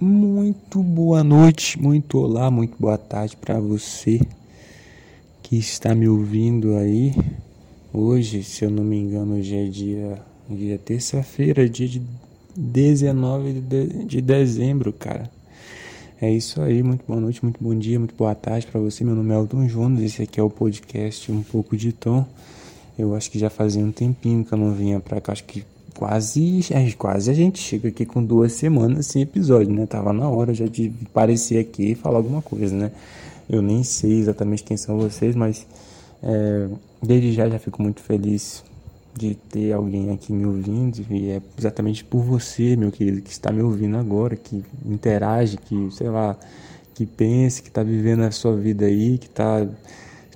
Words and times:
Muito 0.00 0.80
boa 0.80 1.24
noite, 1.24 1.76
muito 1.76 2.18
olá, 2.20 2.52
muito 2.52 2.76
boa 2.78 2.96
tarde 2.96 3.36
para 3.36 3.58
você 3.58 4.20
que 5.42 5.56
está 5.56 5.92
me 5.92 6.08
ouvindo 6.08 6.76
aí. 6.76 7.12
Hoje, 7.92 8.44
se 8.44 8.64
eu 8.64 8.70
não 8.70 8.84
me 8.84 8.96
engano, 8.96 9.34
hoje 9.34 9.56
é 9.56 9.64
dia, 9.64 10.22
dia 10.48 10.78
terça-feira, 10.78 11.68
dia 11.68 11.88
de 11.88 12.00
19 12.56 13.54
de, 13.54 14.04
de 14.04 14.20
dezembro, 14.20 14.92
cara. 14.92 15.28
É 16.20 16.30
isso 16.30 16.62
aí, 16.62 16.80
muito 16.80 17.04
boa 17.04 17.20
noite, 17.20 17.42
muito 17.42 17.58
bom 17.60 17.74
dia, 17.74 17.98
muito 17.98 18.14
boa 18.14 18.36
tarde 18.36 18.68
para 18.68 18.80
você. 18.80 19.02
Meu 19.02 19.16
nome 19.16 19.34
é 19.34 19.36
Elton 19.36 19.66
Jonas, 19.66 20.00
esse 20.00 20.22
aqui 20.22 20.38
é 20.38 20.42
o 20.44 20.48
podcast 20.48 21.32
Um 21.32 21.42
pouco 21.42 21.76
de 21.76 21.90
Tom. 21.90 22.24
Eu 22.96 23.16
acho 23.16 23.28
que 23.32 23.38
já 23.38 23.50
fazia 23.50 23.84
um 23.84 23.90
tempinho 23.90 24.44
que 24.44 24.54
eu 24.54 24.58
não 24.58 24.72
vinha 24.72 25.00
pra 25.00 25.20
cá, 25.20 25.32
acho 25.32 25.42
que 25.42 25.64
quase, 25.98 26.60
é, 26.70 26.92
quase 26.92 27.28
a 27.28 27.34
gente 27.34 27.58
chega 27.58 27.88
aqui 27.88 28.06
com 28.06 28.22
duas 28.22 28.52
semanas 28.52 29.06
sem 29.06 29.22
episódio, 29.22 29.74
né? 29.74 29.84
Tava 29.84 30.12
na 30.12 30.28
hora 30.28 30.54
já 30.54 30.64
de 30.64 30.92
aparecer 31.04 31.58
aqui 31.58 31.90
e 31.90 31.94
falar 31.96 32.18
alguma 32.18 32.40
coisa, 32.40 32.72
né? 32.72 32.92
Eu 33.50 33.60
nem 33.60 33.82
sei 33.82 34.20
exatamente 34.20 34.62
quem 34.62 34.76
são 34.76 34.96
vocês, 34.96 35.34
mas 35.34 35.66
é, 36.22 36.68
desde 37.02 37.32
já 37.32 37.48
já 37.48 37.58
fico 37.58 37.82
muito 37.82 38.00
feliz 38.00 38.62
de 39.12 39.34
ter 39.34 39.72
alguém 39.72 40.12
aqui 40.12 40.32
me 40.32 40.46
ouvindo 40.46 41.04
e 41.10 41.30
é 41.30 41.42
exatamente 41.58 42.04
por 42.04 42.22
você, 42.22 42.76
meu 42.76 42.92
querido, 42.92 43.20
que 43.20 43.32
está 43.32 43.50
me 43.50 43.60
ouvindo 43.60 43.96
agora, 43.96 44.36
que 44.36 44.62
interage, 44.86 45.56
que, 45.56 45.88
sei 45.90 46.08
lá, 46.08 46.36
que 46.94 47.06
pense, 47.06 47.60
que 47.60 47.70
está 47.70 47.82
vivendo 47.82 48.22
a 48.22 48.30
sua 48.30 48.54
vida 48.54 48.86
aí, 48.86 49.18
que 49.18 49.26
está 49.26 49.66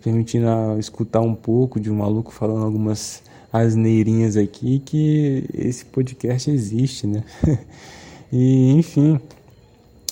permitindo 0.03 0.49
escutar 0.81 1.21
um 1.21 1.37
pouco 1.37 1.79
de 1.79 1.89
um 1.89 1.99
maluco 1.99 2.33
falando 2.33 2.65
algumas 2.65 3.23
asneirinhas 3.53 4.37
aqui 4.37 4.79
que 4.79 5.45
esse 5.53 5.85
podcast 5.85 6.51
existe, 6.51 7.07
né? 7.07 7.23
e 8.33 8.73
enfim, 8.73 9.21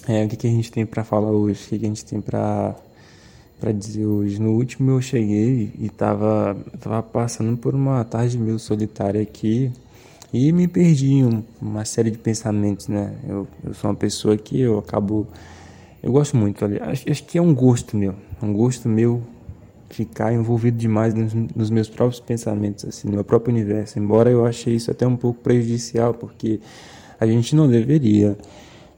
é, 0.06 0.24
o 0.24 0.28
que, 0.28 0.36
que 0.36 0.46
a 0.46 0.50
gente 0.50 0.70
tem 0.70 0.84
para 0.84 1.04
falar 1.04 1.30
hoje? 1.30 1.64
O 1.64 1.68
que, 1.70 1.78
que 1.78 1.84
a 1.86 1.88
gente 1.88 2.04
tem 2.04 2.20
para 2.20 2.74
para 3.58 3.72
dizer 3.72 4.06
hoje? 4.06 4.40
No 4.40 4.52
último 4.52 4.90
eu 4.90 5.02
cheguei 5.02 5.70
e 5.78 5.88
tava, 5.90 6.56
tava 6.80 7.02
passando 7.02 7.56
por 7.58 7.74
uma 7.74 8.02
tarde 8.04 8.38
meio 8.38 8.58
solitária 8.58 9.20
aqui 9.20 9.70
e 10.32 10.50
me 10.52 10.66
perdi 10.66 11.14
em 11.14 11.44
uma 11.60 11.84
série 11.84 12.10
de 12.10 12.18
pensamentos, 12.18 12.88
né? 12.88 13.14
Eu, 13.28 13.46
eu 13.64 13.74
sou 13.74 13.90
uma 13.90 13.96
pessoa 13.96 14.36
que 14.36 14.60
eu 14.60 14.78
acabo. 14.78 15.26
Eu 16.02 16.12
gosto 16.12 16.36
muito, 16.36 16.64
acho, 16.64 17.10
acho 17.10 17.24
que 17.24 17.36
é 17.36 17.42
um 17.42 17.54
gosto 17.54 17.96
meu, 17.96 18.14
um 18.42 18.52
gosto 18.54 18.88
meu 18.88 19.22
ficar 19.90 20.32
envolvido 20.32 20.78
demais 20.78 21.12
nos, 21.12 21.34
nos, 21.34 21.70
meus 21.70 21.88
próprios 21.88 22.20
pensamentos, 22.20 22.84
assim, 22.84 23.08
no 23.08 23.14
meu 23.14 23.24
próprio 23.24 23.52
universo. 23.52 23.98
Embora 23.98 24.30
eu 24.30 24.46
achei 24.46 24.74
isso 24.74 24.90
até 24.90 25.06
um 25.06 25.16
pouco 25.16 25.40
prejudicial, 25.40 26.14
porque 26.14 26.60
a 27.18 27.26
gente 27.26 27.54
não 27.54 27.68
deveria 27.68 28.38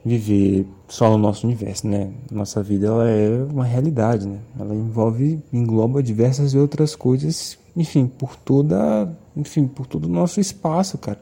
viver 0.05 0.67
só 0.89 1.11
no 1.11 1.17
nosso 1.17 1.47
universo, 1.47 1.87
né? 1.87 2.11
Nossa 2.31 2.63
vida 2.63 2.89
ela 2.89 3.09
é 3.09 3.45
uma 3.51 3.65
realidade, 3.65 4.29
né? 4.29 4.39
Ela 4.59 4.75
envolve, 4.75 5.43
engloba 5.53 6.03
diversas 6.03 6.55
outras 6.55 6.95
coisas, 6.95 7.59
enfim, 7.75 8.07
por 8.07 8.37
toda, 8.37 9.11
enfim, 9.35 9.67
por 9.67 9.87
todo 9.87 10.05
o 10.05 10.09
nosso 10.09 10.41
espaço, 10.41 10.99
cara. 10.99 11.21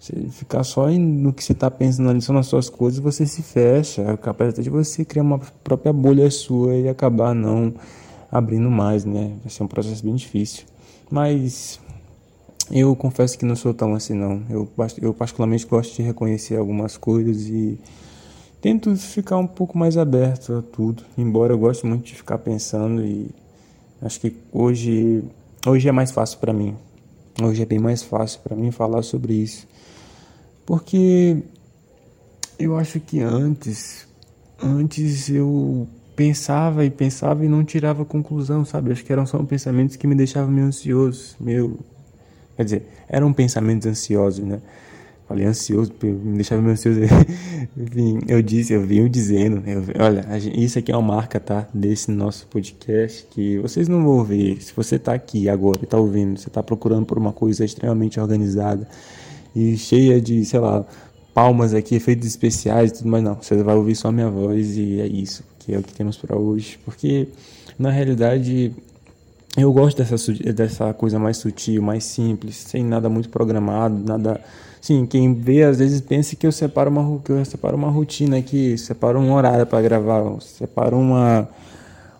Você 0.00 0.16
ficar 0.30 0.64
só 0.64 0.90
no 0.90 1.32
que 1.32 1.44
você 1.44 1.52
está 1.52 1.70
pensando 1.70 2.10
ali, 2.10 2.20
só 2.20 2.32
nas 2.32 2.48
suas 2.48 2.68
coisas, 2.68 2.98
você 2.98 3.24
se 3.24 3.40
fecha. 3.40 4.02
É 4.02 4.16
capaz 4.16 4.54
de 4.54 4.68
você 4.68 5.04
criar 5.04 5.22
uma 5.22 5.38
própria 5.62 5.92
bolha 5.92 6.28
sua 6.28 6.74
e 6.74 6.88
acabar 6.88 7.32
não 7.32 7.72
abrindo 8.32 8.70
mais, 8.70 9.04
né? 9.04 9.36
Vai 9.42 9.50
ser 9.50 9.62
um 9.62 9.68
processo 9.68 10.02
bem 10.02 10.14
difícil. 10.14 10.64
Mas 11.10 11.78
eu 12.70 12.96
confesso 12.96 13.38
que 13.38 13.44
não 13.44 13.54
sou 13.54 13.74
tão 13.74 13.94
assim 13.94 14.14
não. 14.14 14.42
Eu, 14.48 14.66
eu 15.02 15.12
particularmente 15.12 15.66
gosto 15.66 15.94
de 15.94 16.02
reconhecer 16.02 16.56
algumas 16.56 16.96
coisas 16.96 17.46
e 17.46 17.78
tento 18.62 18.96
ficar 18.96 19.36
um 19.36 19.46
pouco 19.46 19.76
mais 19.76 19.98
aberto 19.98 20.54
a 20.54 20.62
tudo. 20.62 21.04
Embora 21.18 21.52
eu 21.52 21.58
goste 21.58 21.84
muito 21.84 22.06
de 22.06 22.14
ficar 22.14 22.38
pensando 22.38 23.04
e 23.04 23.30
acho 24.00 24.18
que 24.18 24.34
hoje 24.50 25.22
hoje 25.66 25.86
é 25.86 25.92
mais 25.92 26.10
fácil 26.10 26.38
para 26.38 26.54
mim. 26.54 26.74
Hoje 27.42 27.62
é 27.62 27.66
bem 27.66 27.78
mais 27.78 28.02
fácil 28.02 28.40
para 28.40 28.56
mim 28.56 28.70
falar 28.70 29.02
sobre 29.02 29.34
isso. 29.34 29.68
Porque 30.64 31.36
eu 32.58 32.78
acho 32.78 32.98
que 32.98 33.20
antes 33.20 34.08
antes 34.62 35.28
eu 35.28 35.86
pensava 36.14 36.84
e 36.84 36.90
pensava 36.90 37.44
e 37.44 37.48
não 37.48 37.64
tirava 37.64 38.04
conclusão, 38.04 38.64
sabe? 38.64 38.92
Acho 38.92 39.04
que 39.04 39.12
eram 39.12 39.26
só 39.26 39.38
pensamentos 39.42 39.96
que 39.96 40.06
me 40.06 40.14
deixavam 40.14 40.50
meio 40.50 40.66
ansioso, 40.66 41.36
meio 41.40 41.78
quer 42.56 42.64
dizer, 42.64 42.88
eram 43.08 43.32
pensamentos 43.32 43.86
ansiosos, 43.86 44.44
né? 44.44 44.60
Falei 45.26 45.46
ansioso, 45.46 45.92
me 46.02 46.34
deixava 46.36 46.60
meio 46.60 46.74
ansioso. 46.74 47.00
Enfim, 47.76 48.18
eu 48.28 48.42
disse, 48.42 48.72
eu 48.74 48.82
vinha 48.82 49.08
dizendo, 49.08 49.62
eu, 49.66 49.82
olha, 49.98 50.26
isso 50.54 50.78
aqui 50.78 50.92
é 50.92 50.96
uma 50.96 51.14
marca, 51.14 51.40
tá? 51.40 51.66
Desse 51.72 52.10
nosso 52.10 52.46
podcast 52.48 53.26
que 53.30 53.58
vocês 53.58 53.88
não 53.88 54.02
vão 54.04 54.22
ver. 54.24 54.60
Se 54.60 54.74
você 54.74 54.98
tá 54.98 55.14
aqui 55.14 55.48
agora 55.48 55.80
e 55.82 55.86
tá 55.86 55.96
ouvindo, 55.96 56.38
você 56.38 56.50
tá 56.50 56.62
procurando 56.62 57.06
por 57.06 57.16
uma 57.16 57.32
coisa 57.32 57.64
extremamente 57.64 58.20
organizada 58.20 58.86
e 59.56 59.76
cheia 59.76 60.20
de, 60.20 60.44
sei 60.44 60.60
lá, 60.60 60.84
palmas 61.32 61.72
aqui, 61.72 61.94
efeitos 61.94 62.26
especiais 62.28 62.90
e 62.90 62.94
tudo 62.94 63.08
mais, 63.08 63.24
não. 63.24 63.34
Você 63.36 63.62
vai 63.62 63.74
ouvir 63.74 63.94
só 63.94 64.08
a 64.08 64.12
minha 64.12 64.28
voz 64.28 64.76
e 64.76 65.00
é 65.00 65.06
isso 65.06 65.44
que 65.64 65.74
é 65.74 65.78
o 65.78 65.82
que 65.82 65.92
temos 65.92 66.16
para 66.16 66.36
hoje, 66.36 66.78
porque 66.84 67.28
na 67.78 67.90
realidade 67.90 68.72
eu 69.56 69.72
gosto 69.72 69.98
dessa, 69.98 70.32
dessa 70.52 70.94
coisa 70.94 71.18
mais 71.18 71.36
sutil, 71.36 71.82
mais 71.82 72.04
simples, 72.04 72.56
sem 72.56 72.82
nada 72.82 73.08
muito 73.08 73.28
programado, 73.28 73.98
nada. 73.98 74.40
Sim, 74.80 75.06
quem 75.06 75.32
vê 75.34 75.62
às 75.62 75.78
vezes 75.78 76.00
pensa 76.00 76.34
que 76.34 76.46
eu 76.46 76.50
separo 76.50 76.90
uma, 76.90 77.20
que 77.20 77.30
eu 77.30 77.44
separo 77.44 77.76
uma 77.76 77.90
rotina 77.90 78.38
aqui, 78.38 78.76
separo 78.78 79.20
um 79.20 79.32
horário 79.32 79.66
para 79.66 79.80
gravar, 79.80 80.40
separo 80.40 80.98
uma, 80.98 81.48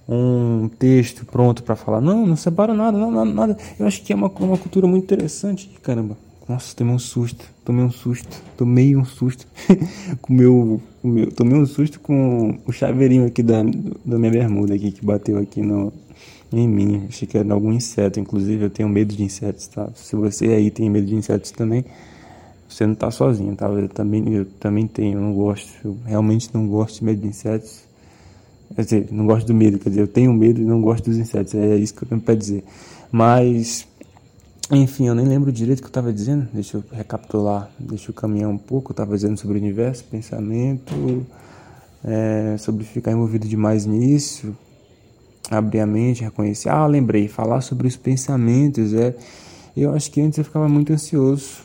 um 0.08 0.68
texto 0.78 1.24
pronto 1.24 1.62
para 1.62 1.74
falar. 1.74 2.00
Não, 2.00 2.26
não 2.26 2.36
separo 2.36 2.74
nada, 2.74 2.96
não, 2.96 3.10
nada, 3.10 3.32
nada. 3.32 3.56
Eu 3.78 3.86
acho 3.86 4.02
que 4.02 4.12
é 4.12 4.16
uma, 4.16 4.28
uma 4.28 4.58
cultura 4.58 4.86
muito 4.86 5.04
interessante, 5.04 5.68
caramba. 5.82 6.16
Nossa, 6.48 6.74
tomei 6.74 6.94
um 6.94 6.98
susto, 6.98 7.44
tomei 7.64 7.84
um 7.84 7.90
susto, 7.90 8.42
tomei 8.56 8.96
um 8.96 9.04
susto 9.04 9.46
com 10.20 10.32
meu, 10.32 10.82
com 11.00 11.08
meu, 11.08 11.30
tomei 11.30 11.56
um 11.56 11.66
susto 11.66 12.00
com 12.00 12.58
o 12.66 12.72
chaveirinho 12.72 13.26
aqui 13.26 13.42
da, 13.42 13.62
da 14.04 14.18
minha 14.18 14.32
bermuda 14.32 14.74
aqui 14.74 14.90
que 14.90 15.04
bateu 15.04 15.38
aqui 15.38 15.62
no, 15.62 15.92
em 16.52 16.68
mim. 16.68 17.06
Achei 17.08 17.28
que 17.28 17.38
era 17.38 17.54
algum 17.54 17.72
inseto, 17.72 18.18
inclusive 18.18 18.64
eu 18.64 18.70
tenho 18.70 18.88
medo 18.88 19.14
de 19.14 19.22
insetos, 19.22 19.68
tá? 19.68 19.88
Se 19.94 20.16
você 20.16 20.46
aí 20.48 20.70
tem 20.70 20.90
medo 20.90 21.06
de 21.06 21.14
insetos 21.14 21.52
também, 21.52 21.84
você 22.68 22.86
não 22.86 22.94
tá 22.94 23.10
sozinho, 23.10 23.54
tá? 23.54 23.66
Eu 23.66 23.88
também, 23.88 24.34
eu 24.34 24.44
também 24.44 24.86
tenho, 24.86 25.18
eu 25.18 25.22
não 25.22 25.32
gosto, 25.34 25.70
eu 25.84 25.96
realmente 26.04 26.50
não 26.52 26.66
gosto 26.66 26.98
de 26.98 27.04
medo 27.04 27.20
de 27.20 27.28
insetos. 27.28 27.84
Quer 28.74 28.84
dizer, 28.84 29.08
não 29.12 29.26
gosto 29.26 29.46
do 29.46 29.54
medo, 29.54 29.78
quer 29.78 29.90
dizer, 29.90 30.00
eu 30.00 30.08
tenho 30.08 30.32
medo 30.32 30.60
e 30.60 30.64
não 30.64 30.80
gosto 30.80 31.04
dos 31.04 31.18
insetos, 31.18 31.54
é 31.54 31.76
isso 31.76 31.94
que 31.94 32.04
eu 32.04 32.08
tenho 32.08 32.20
pra 32.20 32.34
dizer. 32.34 32.64
Mas 33.10 33.86
enfim, 34.74 35.06
eu 35.06 35.14
nem 35.14 35.26
lembro 35.26 35.52
direito 35.52 35.80
o 35.80 35.82
que 35.82 35.86
eu 35.86 35.90
estava 35.90 36.12
dizendo. 36.12 36.48
Deixa 36.52 36.78
eu 36.78 36.84
recapitular, 36.90 37.70
deixa 37.78 38.10
eu 38.10 38.14
caminhar 38.14 38.48
um 38.48 38.56
pouco. 38.56 38.90
Eu 38.90 38.94
estava 38.94 39.14
dizendo 39.14 39.36
sobre 39.36 39.58
o 39.58 39.60
universo, 39.60 40.02
pensamento, 40.04 41.26
é, 42.02 42.56
sobre 42.58 42.82
ficar 42.84 43.12
envolvido 43.12 43.46
demais 43.46 43.84
nisso, 43.84 44.56
abrir 45.50 45.80
a 45.80 45.86
mente, 45.86 46.22
reconhecer. 46.24 46.70
Ah, 46.70 46.86
lembrei, 46.86 47.28
falar 47.28 47.60
sobre 47.60 47.86
os 47.86 47.96
pensamentos. 47.96 48.94
É, 48.94 49.14
eu 49.76 49.92
acho 49.92 50.10
que 50.10 50.22
antes 50.22 50.38
eu 50.38 50.44
ficava 50.44 50.66
muito 50.70 50.90
ansioso. 50.90 51.60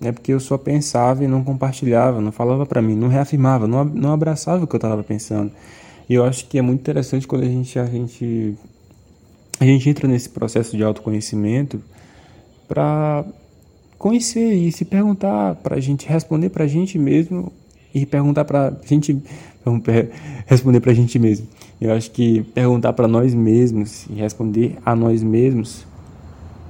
É 0.00 0.10
porque 0.10 0.32
eu 0.32 0.40
só 0.40 0.58
pensava 0.58 1.22
e 1.22 1.28
não 1.28 1.44
compartilhava, 1.44 2.20
não 2.20 2.32
falava 2.32 2.66
para 2.66 2.82
mim, 2.82 2.96
não 2.96 3.08
reafirmava, 3.08 3.68
não, 3.68 3.84
não 3.84 4.12
abraçava 4.12 4.64
o 4.64 4.66
que 4.66 4.74
eu 4.74 4.78
estava 4.78 5.02
pensando. 5.04 5.52
E 6.08 6.14
eu 6.14 6.24
acho 6.24 6.46
que 6.48 6.58
é 6.58 6.62
muito 6.62 6.80
interessante 6.80 7.26
quando 7.26 7.42
a 7.42 7.48
gente, 7.48 7.78
a 7.78 7.86
gente, 7.86 8.56
a 9.60 9.64
gente 9.64 9.88
entra 9.88 10.08
nesse 10.08 10.28
processo 10.28 10.76
de 10.76 10.82
autoconhecimento 10.82 11.80
para 12.68 13.24
conhecer 13.98 14.52
e 14.52 14.70
se 14.70 14.84
perguntar 14.84 15.56
para 15.56 15.76
a 15.76 15.80
gente 15.80 16.06
responder 16.06 16.50
para 16.50 16.64
a 16.64 16.68
gente 16.68 16.98
mesmo 16.98 17.52
e 17.92 18.06
perguntar 18.06 18.44
para 18.44 18.68
a 18.68 18.86
gente 18.86 19.20
responder 20.46 20.80
para 20.80 20.92
a 20.92 20.94
gente 20.94 21.18
mesmo. 21.18 21.46
Eu 21.80 21.92
acho 21.92 22.10
que 22.10 22.42
perguntar 22.54 22.92
para 22.92 23.08
nós 23.08 23.34
mesmos 23.34 24.06
e 24.10 24.14
responder 24.14 24.76
a 24.84 24.94
nós 24.94 25.22
mesmos 25.22 25.86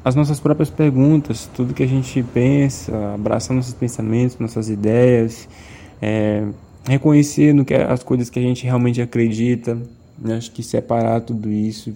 as 0.04 0.14
nossas 0.14 0.40
próprias 0.40 0.70
perguntas, 0.70 1.50
tudo 1.54 1.74
que 1.74 1.82
a 1.82 1.86
gente 1.86 2.22
pensa, 2.22 3.14
abraçar 3.14 3.54
nossos 3.54 3.74
pensamentos, 3.74 4.38
nossas 4.38 4.70
ideias, 4.70 5.46
é, 6.00 6.46
reconhecer 6.88 7.52
no 7.52 7.62
que 7.64 7.74
as 7.74 8.02
coisas 8.02 8.30
que 8.30 8.38
a 8.38 8.42
gente 8.42 8.64
realmente 8.64 9.02
acredita. 9.02 9.76
Eu 10.24 10.34
acho 10.34 10.50
que 10.50 10.62
separar 10.62 11.20
tudo 11.20 11.50
isso 11.50 11.94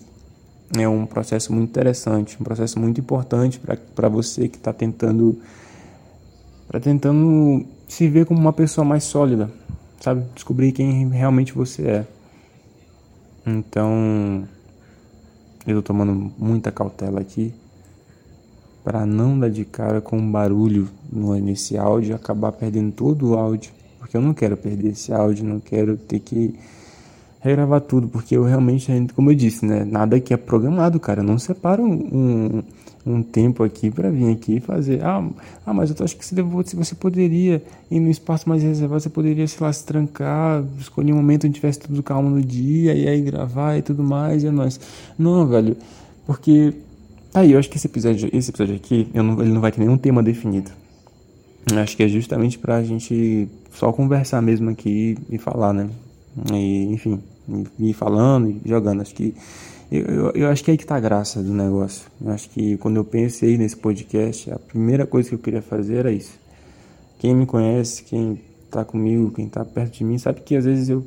é 0.78 0.88
um 0.88 1.04
processo 1.04 1.52
muito 1.52 1.70
interessante, 1.70 2.36
um 2.40 2.44
processo 2.44 2.78
muito 2.78 3.00
importante 3.00 3.60
para 3.94 4.08
você 4.08 4.48
que 4.48 4.56
está 4.56 4.72
tentando 4.72 5.38
para 6.66 6.80
tentando 6.80 7.66
se 7.86 8.08
ver 8.08 8.24
como 8.24 8.40
uma 8.40 8.52
pessoa 8.52 8.84
mais 8.84 9.04
sólida, 9.04 9.50
sabe? 10.00 10.24
Descobrir 10.34 10.72
quem 10.72 11.08
realmente 11.10 11.52
você 11.52 11.82
é. 11.82 12.06
Então, 13.46 14.48
eu 15.66 15.78
estou 15.78 15.82
tomando 15.82 16.32
muita 16.38 16.72
cautela 16.72 17.20
aqui 17.20 17.52
para 18.82 19.04
não 19.04 19.38
dar 19.38 19.50
de 19.50 19.64
cara 19.64 20.00
com 20.00 20.16
um 20.16 20.32
barulho 20.32 20.88
nesse 21.42 21.76
áudio 21.76 22.12
e 22.12 22.14
acabar 22.14 22.52
perdendo 22.52 22.92
todo 22.92 23.30
o 23.30 23.34
áudio, 23.34 23.72
porque 23.98 24.16
eu 24.16 24.22
não 24.22 24.32
quero 24.32 24.56
perder 24.56 24.92
esse 24.92 25.12
áudio, 25.12 25.44
não 25.44 25.60
quero 25.60 25.96
ter 25.96 26.20
que 26.20 26.58
regravar 27.42 27.80
tudo, 27.80 28.08
porque 28.08 28.36
eu 28.36 28.44
realmente, 28.44 28.88
como 29.14 29.30
eu 29.30 29.34
disse, 29.34 29.66
né, 29.66 29.84
nada 29.84 30.16
aqui 30.16 30.32
é 30.32 30.36
programado, 30.36 31.00
cara. 31.00 31.20
Eu 31.20 31.24
não 31.24 31.38
separo 31.38 31.82
um, 31.82 32.62
um, 33.04 33.20
tempo 33.20 33.64
aqui 33.64 33.90
para 33.90 34.08
vir 34.10 34.30
aqui 34.30 34.56
e 34.56 34.60
fazer. 34.60 35.04
Ah, 35.04 35.28
ah, 35.66 35.74
mas 35.74 35.90
eu 35.90 36.04
acho 36.04 36.16
que 36.16 36.24
você, 36.24 36.40
você 36.76 36.94
poderia 36.94 37.60
ir 37.90 37.98
no 37.98 38.08
espaço 38.08 38.48
mais 38.48 38.62
reservado, 38.62 39.00
você 39.00 39.10
poderia, 39.10 39.46
sei 39.48 39.66
lá, 39.66 39.72
se 39.72 39.84
trancar, 39.84 40.64
escolher 40.78 41.12
um 41.12 41.16
momento 41.16 41.48
onde 41.48 41.56
tivesse 41.56 41.80
tudo 41.80 42.00
calmo 42.00 42.30
no 42.30 42.40
dia 42.40 42.94
e 42.94 43.08
aí 43.08 43.20
gravar 43.20 43.76
e 43.76 43.82
tudo 43.82 44.04
mais, 44.04 44.44
e 44.44 44.46
é 44.46 44.50
nóis. 44.52 44.78
Não, 45.18 45.44
velho, 45.44 45.76
porque 46.24 46.72
aí 47.34 47.52
eu 47.52 47.58
acho 47.58 47.68
que 47.68 47.76
esse 47.76 47.88
episódio, 47.88 48.30
esse 48.32 48.50
episódio 48.50 48.76
aqui, 48.76 49.08
não, 49.12 49.40
ele 49.40 49.52
não 49.52 49.60
vai 49.60 49.72
ter 49.72 49.80
nenhum 49.80 49.98
tema 49.98 50.22
definido. 50.22 50.70
Eu 51.72 51.78
acho 51.80 51.96
que 51.96 52.04
é 52.04 52.08
justamente 52.08 52.56
pra 52.56 52.84
gente 52.84 53.48
só 53.72 53.92
conversar 53.92 54.40
mesmo 54.40 54.70
aqui 54.70 55.16
e 55.28 55.38
falar, 55.38 55.72
né? 55.72 55.88
E, 56.52 56.84
enfim, 56.92 57.20
ir 57.78 57.92
falando 57.92 58.48
e 58.48 58.68
jogando. 58.68 59.00
Acho 59.02 59.14
que 59.14 59.34
eu, 59.90 60.04
eu, 60.06 60.30
eu, 60.30 60.48
acho 60.48 60.64
que 60.64 60.70
é 60.70 60.72
aí 60.72 60.78
que 60.78 60.86
tá 60.86 60.96
a 60.96 61.00
graça 61.00 61.42
do 61.42 61.52
negócio. 61.52 62.06
Eu 62.20 62.30
acho 62.32 62.48
que 62.48 62.76
quando 62.78 62.96
eu 62.96 63.04
pensei 63.04 63.58
nesse 63.58 63.76
podcast, 63.76 64.50
a 64.50 64.58
primeira 64.58 65.06
coisa 65.06 65.28
que 65.28 65.34
eu 65.34 65.38
queria 65.38 65.60
fazer 65.60 65.96
era 65.96 66.12
isso. 66.12 66.32
Quem 67.18 67.34
me 67.34 67.44
conhece, 67.44 68.02
quem 68.02 68.40
tá 68.70 68.84
comigo, 68.84 69.30
quem 69.30 69.46
tá 69.48 69.64
perto 69.64 69.98
de 69.98 70.04
mim, 70.04 70.16
sabe 70.16 70.40
que 70.40 70.56
às 70.56 70.64
vezes 70.64 70.88
eu, 70.88 71.04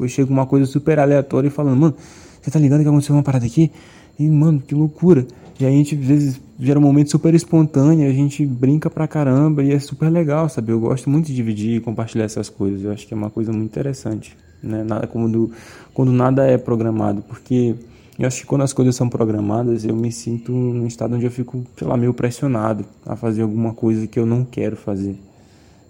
eu 0.00 0.08
chego 0.08 0.32
uma 0.32 0.46
coisa 0.46 0.64
super 0.64 0.98
aleatória 0.98 1.48
e 1.48 1.50
falando, 1.50 1.76
mano, 1.78 1.94
você 2.40 2.50
tá 2.50 2.58
ligado 2.58 2.82
que 2.82 2.88
aconteceu 2.88 3.14
uma 3.14 3.22
parada 3.22 3.44
aqui? 3.44 3.70
E, 4.18 4.26
mano, 4.26 4.60
que 4.60 4.74
loucura. 4.74 5.26
E 5.60 5.66
a 5.66 5.70
gente, 5.70 5.94
às 5.94 6.04
vezes, 6.06 6.40
gera 6.58 6.78
um 6.78 6.82
momento 6.82 7.10
super 7.10 7.34
espontâneo, 7.34 8.08
a 8.08 8.12
gente 8.12 8.46
brinca 8.46 8.88
pra 8.88 9.06
caramba 9.06 9.62
e 9.62 9.72
é 9.72 9.78
super 9.78 10.08
legal, 10.10 10.48
sabe? 10.48 10.72
Eu 10.72 10.80
gosto 10.80 11.10
muito 11.10 11.26
de 11.26 11.34
dividir 11.34 11.76
e 11.76 11.80
compartilhar 11.80 12.24
essas 12.24 12.48
coisas. 12.48 12.82
Eu 12.82 12.92
acho 12.92 13.06
que 13.06 13.12
é 13.12 13.16
uma 13.16 13.30
coisa 13.30 13.52
muito 13.52 13.66
interessante, 13.66 14.36
né? 14.66 14.82
Nada 14.82 15.06
como 15.06 15.28
do, 15.28 15.50
quando 15.94 16.12
nada 16.12 16.46
é 16.46 16.58
programado, 16.58 17.22
porque 17.22 17.74
eu 18.18 18.26
acho 18.26 18.40
que 18.40 18.46
quando 18.46 18.62
as 18.62 18.72
coisas 18.72 18.96
são 18.96 19.08
programadas, 19.08 19.84
eu 19.84 19.94
me 19.94 20.10
sinto 20.10 20.50
num 20.50 20.86
estado 20.86 21.14
onde 21.14 21.26
eu 21.26 21.30
fico, 21.30 21.62
sei 21.76 21.86
lá, 21.86 21.96
meio 21.96 22.14
pressionado 22.14 22.84
a 23.04 23.14
fazer 23.14 23.42
alguma 23.42 23.74
coisa 23.74 24.06
que 24.06 24.18
eu 24.18 24.24
não 24.24 24.42
quero 24.44 24.74
fazer, 24.74 25.18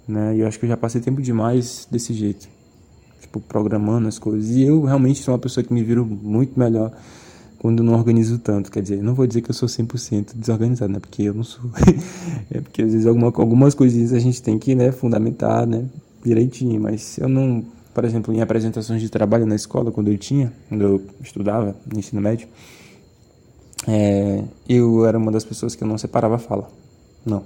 né? 0.08 0.37
E 0.37 0.40
eu 0.40 0.49
acho 0.49 0.58
que 0.58 0.64
eu 0.64 0.69
já 0.69 0.76
passei 0.76 1.00
tempo 1.00 1.23
demais 1.23 1.87
desse 1.88 2.12
jeito, 2.12 2.49
tipo, 3.20 3.40
programando 3.40 4.08
as 4.08 4.19
coisas. 4.19 4.50
E 4.50 4.62
eu 4.62 4.82
realmente 4.82 5.23
sou 5.23 5.34
uma 5.34 5.38
pessoa 5.38 5.62
que 5.62 5.73
me 5.73 5.84
viro 5.84 6.05
muito 6.05 6.58
melhor 6.58 6.93
quando 7.58 7.82
não 7.82 7.94
organizo 7.94 8.38
tanto. 8.38 8.73
Quer 8.73 8.82
dizer, 8.82 9.02
não 9.02 9.14
vou 9.14 9.26
dizer 9.26 9.40
que 9.40 9.50
eu 9.50 9.55
sou 9.55 9.69
100% 9.69 10.34
desorganizado, 10.34 10.93
né? 10.93 10.99
Porque 10.99 11.23
eu 11.23 11.34
não 11.34 11.44
sou. 11.44 11.70
é 12.50 12.61
porque 12.61 12.82
às 12.82 12.93
vezes 12.93 13.06
alguma, 13.06 13.26
algumas 13.26 13.73
coisinhas 13.75 14.12
a 14.12 14.19
gente 14.19 14.43
tem 14.43 14.58
que, 14.58 14.75
né, 14.75 14.90
fundamentar, 14.90 15.64
né, 15.64 15.84
direitinho. 16.25 16.81
Mas 16.81 17.19
eu 17.19 17.28
não, 17.28 17.64
por 17.96 18.04
exemplo, 18.04 18.34
em 18.34 18.43
apresentações 18.43 19.00
de 19.00 19.08
trabalho 19.08 19.46
na 19.46 19.54
escola, 19.54 19.90
quando 19.90 20.08
eu 20.08 20.19
tinha, 20.19 20.52
quando 20.69 20.82
eu 20.82 21.02
estudava 21.22 21.75
no 21.90 21.98
ensino 21.98 22.20
médio, 22.20 22.46
é, 23.88 24.44
eu 24.69 25.06
era 25.06 25.16
uma 25.16 25.32
das 25.32 25.46
pessoas 25.46 25.75
que 25.75 25.82
eu 25.82 25.88
não 25.88 25.96
separava 25.96 26.34
a 26.34 26.38
fala. 26.38 26.69
Não. 27.25 27.43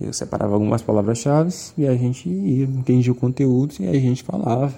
Eu 0.00 0.14
separava 0.14 0.54
algumas 0.54 0.80
palavras-chave 0.80 1.54
e 1.76 1.86
a 1.86 1.94
gente 1.94 2.26
ia, 2.26 2.64
entendia 2.64 3.12
o 3.12 3.14
conteúdo 3.14 3.74
e 3.78 3.86
a 3.86 3.92
gente 3.92 4.22
falava 4.22 4.72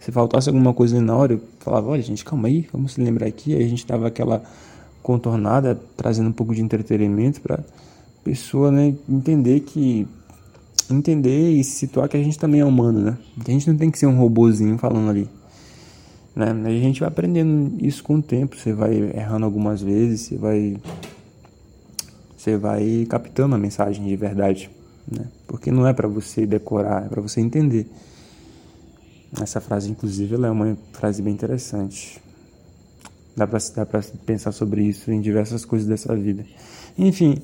se 0.00 0.12
faltasse 0.12 0.50
alguma 0.50 0.74
coisa 0.74 1.00
na 1.00 1.16
hora, 1.16 1.32
eu 1.32 1.40
falava, 1.60 1.88
olha 1.88 2.02
gente, 2.02 2.22
calma 2.22 2.48
aí, 2.48 2.68
vamos 2.70 2.92
se 2.92 3.00
lembrar 3.00 3.26
aqui. 3.26 3.54
Aí 3.54 3.64
a 3.64 3.68
gente 3.68 3.86
dava 3.86 4.06
aquela 4.06 4.42
contornada, 5.02 5.80
trazendo 5.96 6.28
um 6.28 6.32
pouco 6.32 6.54
de 6.54 6.60
entretenimento 6.60 7.40
para 7.40 7.60
pessoa, 8.22 8.70
né, 8.70 8.94
entender 9.08 9.60
que 9.60 10.06
entender 10.94 11.50
e 11.50 11.64
se 11.64 11.72
situar 11.72 12.08
que 12.08 12.16
a 12.16 12.22
gente 12.22 12.38
também 12.38 12.60
é 12.60 12.64
humano, 12.64 13.00
né? 13.00 13.18
Que 13.44 13.50
a 13.50 13.54
gente 13.54 13.68
não 13.70 13.76
tem 13.76 13.90
que 13.90 13.98
ser 13.98 14.06
um 14.06 14.16
robozinho 14.16 14.78
falando 14.78 15.10
ali. 15.10 15.28
Né? 16.34 16.50
A 16.64 16.70
gente 16.70 17.00
vai 17.00 17.08
aprendendo 17.08 17.82
isso 17.84 18.04
com 18.04 18.16
o 18.16 18.22
tempo, 18.22 18.56
você 18.56 18.72
vai 18.72 18.94
errando 18.94 19.46
algumas 19.46 19.80
vezes, 19.80 20.20
você 20.20 20.36
vai 20.36 20.76
você 22.36 22.56
vai 22.56 23.06
captando 23.08 23.54
a 23.54 23.58
mensagem 23.58 24.06
de 24.06 24.14
verdade, 24.14 24.70
né? 25.10 25.26
Porque 25.48 25.70
não 25.70 25.86
é 25.86 25.92
para 25.92 26.06
você 26.06 26.46
decorar, 26.46 27.06
é 27.06 27.08
para 27.08 27.20
você 27.20 27.40
entender. 27.40 27.90
Essa 29.40 29.60
frase, 29.60 29.90
inclusive, 29.90 30.34
ela 30.34 30.46
é 30.46 30.50
uma 30.50 30.78
frase 30.92 31.20
bem 31.22 31.34
interessante. 31.34 32.20
Dá 33.36 33.46
pra, 33.46 33.58
dá 33.74 33.84
pra 33.84 34.00
pensar 34.24 34.52
sobre 34.52 34.82
isso 34.82 35.10
em 35.10 35.20
diversas 35.20 35.64
coisas 35.64 35.88
dessa 35.88 36.14
vida. 36.14 36.44
Enfim, 36.96 37.42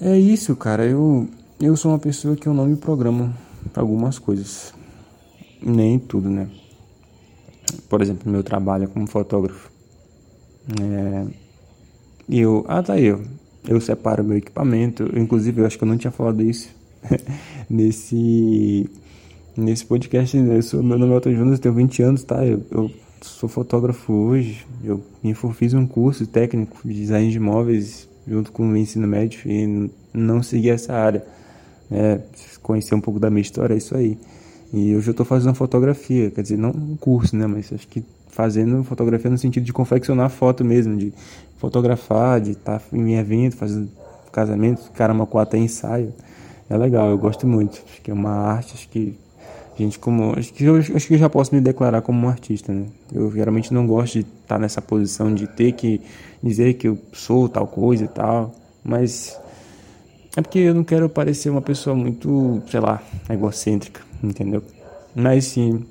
é 0.00 0.16
isso, 0.16 0.54
cara. 0.54 0.86
Eu, 0.86 1.28
eu 1.60 1.76
sou 1.76 1.92
uma 1.92 1.98
pessoa 1.98 2.34
que 2.34 2.46
eu 2.46 2.54
não 2.54 2.66
me 2.66 2.76
programo 2.76 3.34
para 3.72 3.82
algumas 3.82 4.18
coisas. 4.18 4.72
Nem 5.62 5.98
tudo, 5.98 6.30
né? 6.30 6.48
Por 7.88 8.00
exemplo, 8.00 8.30
meu 8.30 8.42
trabalho 8.42 8.88
como 8.88 9.06
fotógrafo. 9.06 9.70
É, 10.80 11.26
eu, 12.28 12.64
ah, 12.66 12.82
tá. 12.82 12.98
Eu, 12.98 13.22
eu 13.68 13.78
separo 13.80 14.24
meu 14.24 14.38
equipamento. 14.38 15.10
Inclusive, 15.14 15.60
eu 15.60 15.66
acho 15.66 15.76
que 15.76 15.84
eu 15.84 15.88
não 15.88 15.98
tinha 15.98 16.10
falado 16.10 16.42
isso 16.42 16.70
nesse 17.68 18.88
nesse 19.54 19.84
podcast. 19.84 20.36
Eu 20.36 20.62
sou, 20.62 20.82
meu 20.82 20.98
nome 20.98 21.12
é 21.12 21.16
Otto 21.16 21.30
Jonas, 21.30 21.60
tenho 21.60 21.74
20 21.74 22.02
anos, 22.02 22.24
tá? 22.24 22.44
Eu, 22.44 22.64
eu 22.70 22.90
sou 23.20 23.48
fotógrafo 23.50 24.12
hoje. 24.14 24.66
Eu 24.82 25.04
fiz 25.52 25.74
um 25.74 25.86
curso 25.86 26.26
técnico 26.26 26.80
de 26.88 26.94
design 26.94 27.30
de 27.30 27.36
imóveis 27.36 28.08
junto 28.26 28.50
com 28.50 28.66
o 28.70 28.76
ensino 28.76 29.06
médio 29.06 29.40
e 29.44 29.90
não 30.14 30.42
segui 30.42 30.70
essa 30.70 30.94
área. 30.94 31.22
É, 31.90 32.20
conhecer 32.62 32.94
um 32.94 33.00
pouco 33.00 33.18
da 33.18 33.30
minha 33.30 33.42
história, 33.42 33.74
é 33.74 33.76
isso 33.76 33.96
aí. 33.96 34.18
E 34.72 34.94
hoje 34.94 35.08
eu 35.08 35.12
estou 35.12 35.26
fazendo 35.26 35.54
fotografia, 35.54 36.30
quer 36.30 36.42
dizer, 36.42 36.56
não 36.56 36.70
um 36.70 36.96
curso, 36.96 37.34
né? 37.36 37.46
Mas 37.46 37.72
acho 37.72 37.88
que 37.88 38.04
fazendo 38.28 38.84
fotografia 38.84 39.30
no 39.30 39.38
sentido 39.38 39.64
de 39.64 39.72
confeccionar 39.72 40.30
foto 40.30 40.64
mesmo, 40.64 40.96
de 40.96 41.12
fotografar, 41.58 42.40
de 42.40 42.52
estar 42.52 42.78
tá 42.78 42.96
em 42.96 43.16
evento, 43.16 43.56
fazendo 43.56 43.90
casamento, 44.30 44.90
caramba, 44.92 45.26
quatro 45.26 45.58
ensaio. 45.58 46.12
É 46.68 46.76
legal, 46.76 47.10
eu 47.10 47.18
gosto 47.18 47.46
muito. 47.46 47.82
Acho 47.90 48.00
que 48.00 48.10
é 48.10 48.14
uma 48.14 48.30
arte, 48.30 48.74
acho 48.74 48.88
que 48.88 49.18
gente 49.82 49.98
como 49.98 50.34
acho 50.38 50.52
que 50.52 50.64
eu, 50.64 50.76
acho 50.76 51.06
que 51.06 51.14
eu 51.14 51.18
já 51.18 51.28
posso 51.28 51.54
me 51.54 51.60
declarar 51.60 52.02
como 52.02 52.26
um 52.26 52.28
artista, 52.28 52.72
né? 52.72 52.86
Eu 53.12 53.30
geralmente 53.32 53.72
não 53.72 53.86
gosto 53.86 54.14
de 54.14 54.26
estar 54.42 54.58
nessa 54.58 54.82
posição 54.82 55.34
de 55.34 55.46
ter 55.46 55.72
que 55.72 56.00
dizer 56.42 56.74
que 56.74 56.88
eu 56.88 56.98
sou 57.12 57.48
tal 57.48 57.66
coisa 57.66 58.04
e 58.04 58.08
tal, 58.08 58.54
mas 58.84 59.38
é 60.36 60.40
porque 60.40 60.58
eu 60.58 60.74
não 60.74 60.84
quero 60.84 61.08
parecer 61.08 61.50
uma 61.50 61.62
pessoa 61.62 61.94
muito, 61.96 62.62
sei 62.70 62.80
lá, 62.80 63.02
egocêntrica, 63.28 64.00
entendeu? 64.22 64.62
Mas 65.14 65.44
sim, 65.46 65.84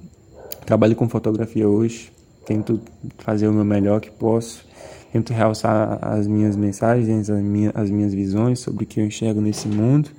trabalho 0.66 0.96
com 0.96 1.10
fotografia 1.10 1.68
hoje, 1.68 2.12
tento 2.46 2.80
fazer 3.18 3.48
o 3.48 3.54
meu 3.54 3.66
melhor 3.66 4.00
que 4.00 4.10
posso, 4.10 4.66
tento 5.12 5.34
realçar 5.34 6.00
as 6.02 6.26
minhas 6.28 6.56
mensagens, 6.56 7.30
as 7.30 7.42
minhas, 7.42 7.76
as 7.76 7.90
minhas 7.90 8.14
visões 8.14 8.60
sobre 8.60 8.86
o 8.86 8.88
que 8.88 9.00
eu 9.00 9.06
enxergo 9.06 9.42
nesse 9.42 9.68
mundo 9.68 10.10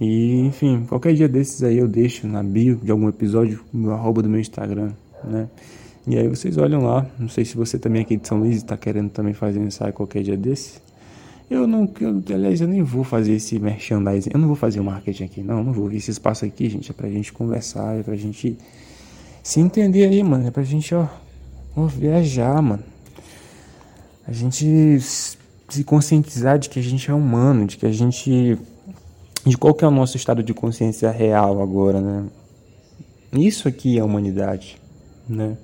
e, 0.00 0.40
enfim, 0.40 0.84
qualquer 0.88 1.14
dia 1.14 1.28
desses 1.28 1.62
aí 1.62 1.78
eu 1.78 1.86
deixo 1.86 2.26
na 2.26 2.42
bio 2.42 2.76
de 2.82 2.90
algum 2.90 3.08
episódio 3.08 3.64
no 3.72 3.92
arroba 3.92 4.22
do 4.22 4.28
meu 4.28 4.40
Instagram, 4.40 4.92
né? 5.22 5.48
E 6.06 6.18
aí 6.18 6.28
vocês 6.28 6.58
olham 6.58 6.82
lá, 6.82 7.06
não 7.18 7.28
sei 7.28 7.44
se 7.44 7.56
você 7.56 7.78
também 7.78 8.02
aqui 8.02 8.16
de 8.16 8.26
São 8.28 8.38
Luís 8.38 8.56
está 8.56 8.76
querendo 8.76 9.10
também 9.10 9.32
fazer 9.32 9.58
um 9.58 9.66
ensaio 9.66 9.92
qualquer 9.92 10.22
dia 10.22 10.36
desse. 10.36 10.82
Eu 11.50 11.66
não, 11.66 11.90
eu, 12.00 12.22
aliás, 12.34 12.60
eu 12.60 12.68
nem 12.68 12.82
vou 12.82 13.04
fazer 13.04 13.34
esse 13.34 13.58
merchandising, 13.58 14.30
eu 14.32 14.40
não 14.40 14.46
vou 14.46 14.56
fazer 14.56 14.80
o 14.80 14.84
marketing 14.84 15.24
aqui, 15.24 15.42
não, 15.42 15.62
não 15.62 15.72
vou. 15.72 15.92
Esse 15.92 16.10
espaço 16.10 16.44
aqui, 16.44 16.70
gente, 16.70 16.90
é 16.90 16.94
pra 16.94 17.08
gente 17.08 17.32
conversar, 17.32 17.98
é 17.98 18.02
pra 18.02 18.16
gente 18.16 18.56
se 19.42 19.60
entender 19.60 20.06
aí, 20.06 20.22
mano, 20.22 20.46
é 20.46 20.50
pra 20.50 20.62
gente, 20.62 20.94
ó, 20.94 21.06
ó 21.76 21.86
viajar, 21.86 22.60
mano. 22.62 22.82
A 24.26 24.32
gente 24.32 24.98
se 25.00 25.84
conscientizar 25.84 26.58
de 26.58 26.70
que 26.70 26.78
a 26.78 26.82
gente 26.82 27.10
é 27.10 27.14
humano, 27.14 27.66
de 27.66 27.76
que 27.76 27.86
a 27.86 27.92
gente 27.92 28.58
de 29.44 29.58
qual 29.58 29.74
que 29.74 29.84
é 29.84 29.88
o 29.88 29.90
nosso 29.90 30.16
estado 30.16 30.42
de 30.42 30.54
consciência 30.54 31.10
real 31.10 31.60
agora, 31.60 32.00
né? 32.00 32.24
Isso 33.32 33.68
aqui 33.68 33.98
é 33.98 34.00
a 34.00 34.04
humanidade, 34.04 34.80
né? 35.28 35.58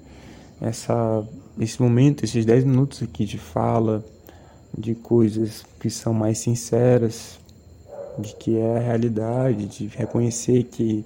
Essa, 0.60 1.24
esse 1.58 1.80
momento, 1.80 2.24
esses 2.24 2.44
10 2.44 2.64
minutos 2.64 3.02
aqui 3.02 3.24
de 3.24 3.38
fala, 3.38 4.04
de 4.76 4.94
coisas 4.94 5.64
que 5.78 5.90
são 5.90 6.12
mais 6.12 6.38
sinceras, 6.38 7.38
de 8.18 8.34
que 8.34 8.56
é 8.56 8.76
a 8.76 8.80
realidade, 8.80 9.66
de 9.66 9.86
reconhecer 9.88 10.64
que 10.64 11.04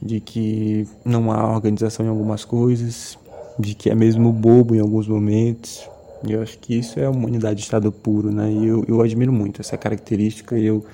de 0.00 0.20
que 0.20 0.86
não 1.04 1.32
há 1.32 1.52
organização 1.52 2.06
em 2.06 2.08
algumas 2.08 2.44
coisas, 2.44 3.18
de 3.58 3.74
que 3.74 3.90
é 3.90 3.94
mesmo 3.94 4.32
bobo 4.32 4.74
em 4.74 4.80
alguns 4.80 5.08
momentos. 5.08 5.88
E 6.24 6.32
eu 6.32 6.42
acho 6.42 6.58
que 6.58 6.78
isso 6.78 6.98
é 6.98 7.04
a 7.04 7.10
humanidade 7.10 7.56
de 7.56 7.62
estado 7.62 7.90
puro, 7.90 8.30
né? 8.30 8.50
E 8.50 8.66
eu, 8.66 8.84
eu 8.86 9.02
admiro 9.02 9.32
muito 9.32 9.60
essa 9.60 9.76
característica 9.76 10.56
e 10.56 10.66
eu 10.66 10.84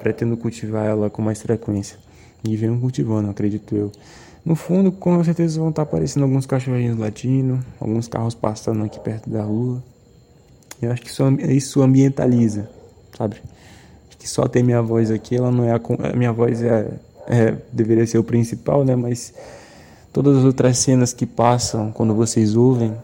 pretendo 0.00 0.36
cultivar 0.36 0.86
ela 0.86 1.10
com 1.10 1.22
mais 1.22 1.40
frequência. 1.40 1.98
E 2.44 2.56
venho 2.56 2.78
cultivando, 2.80 3.30
acredito 3.30 3.74
eu. 3.74 3.92
No 4.44 4.54
fundo, 4.54 4.92
com 4.92 5.22
certeza 5.24 5.60
vão 5.60 5.70
estar 5.70 5.82
aparecendo 5.82 6.22
alguns 6.22 6.46
cachorrinhos 6.46 6.98
latindo, 6.98 7.60
alguns 7.80 8.08
carros 8.08 8.34
passando 8.34 8.84
aqui 8.84 8.98
perto 9.00 9.28
da 9.28 9.42
rua. 9.42 9.82
Eu 10.80 10.92
acho 10.92 11.02
que 11.02 11.08
isso, 11.08 11.22
isso 11.48 11.82
ambientaliza, 11.82 12.68
sabe? 13.16 13.36
Acho 14.08 14.18
que 14.18 14.28
só 14.28 14.46
ter 14.46 14.62
minha 14.62 14.80
voz 14.80 15.10
aqui, 15.10 15.36
ela 15.36 15.50
não 15.50 15.64
é 15.64 15.72
a, 15.72 15.80
a 16.12 16.16
minha 16.16 16.32
voz 16.32 16.62
é, 16.62 16.98
é, 17.26 17.56
deveria 17.72 18.06
ser 18.06 18.18
o 18.18 18.24
principal, 18.24 18.84
né? 18.84 18.94
Mas 18.94 19.34
todas 20.12 20.38
as 20.38 20.44
outras 20.44 20.78
cenas 20.78 21.12
que 21.12 21.26
passam 21.26 21.92
quando 21.92 22.14
vocês 22.14 22.56
ouvem, 22.56 22.96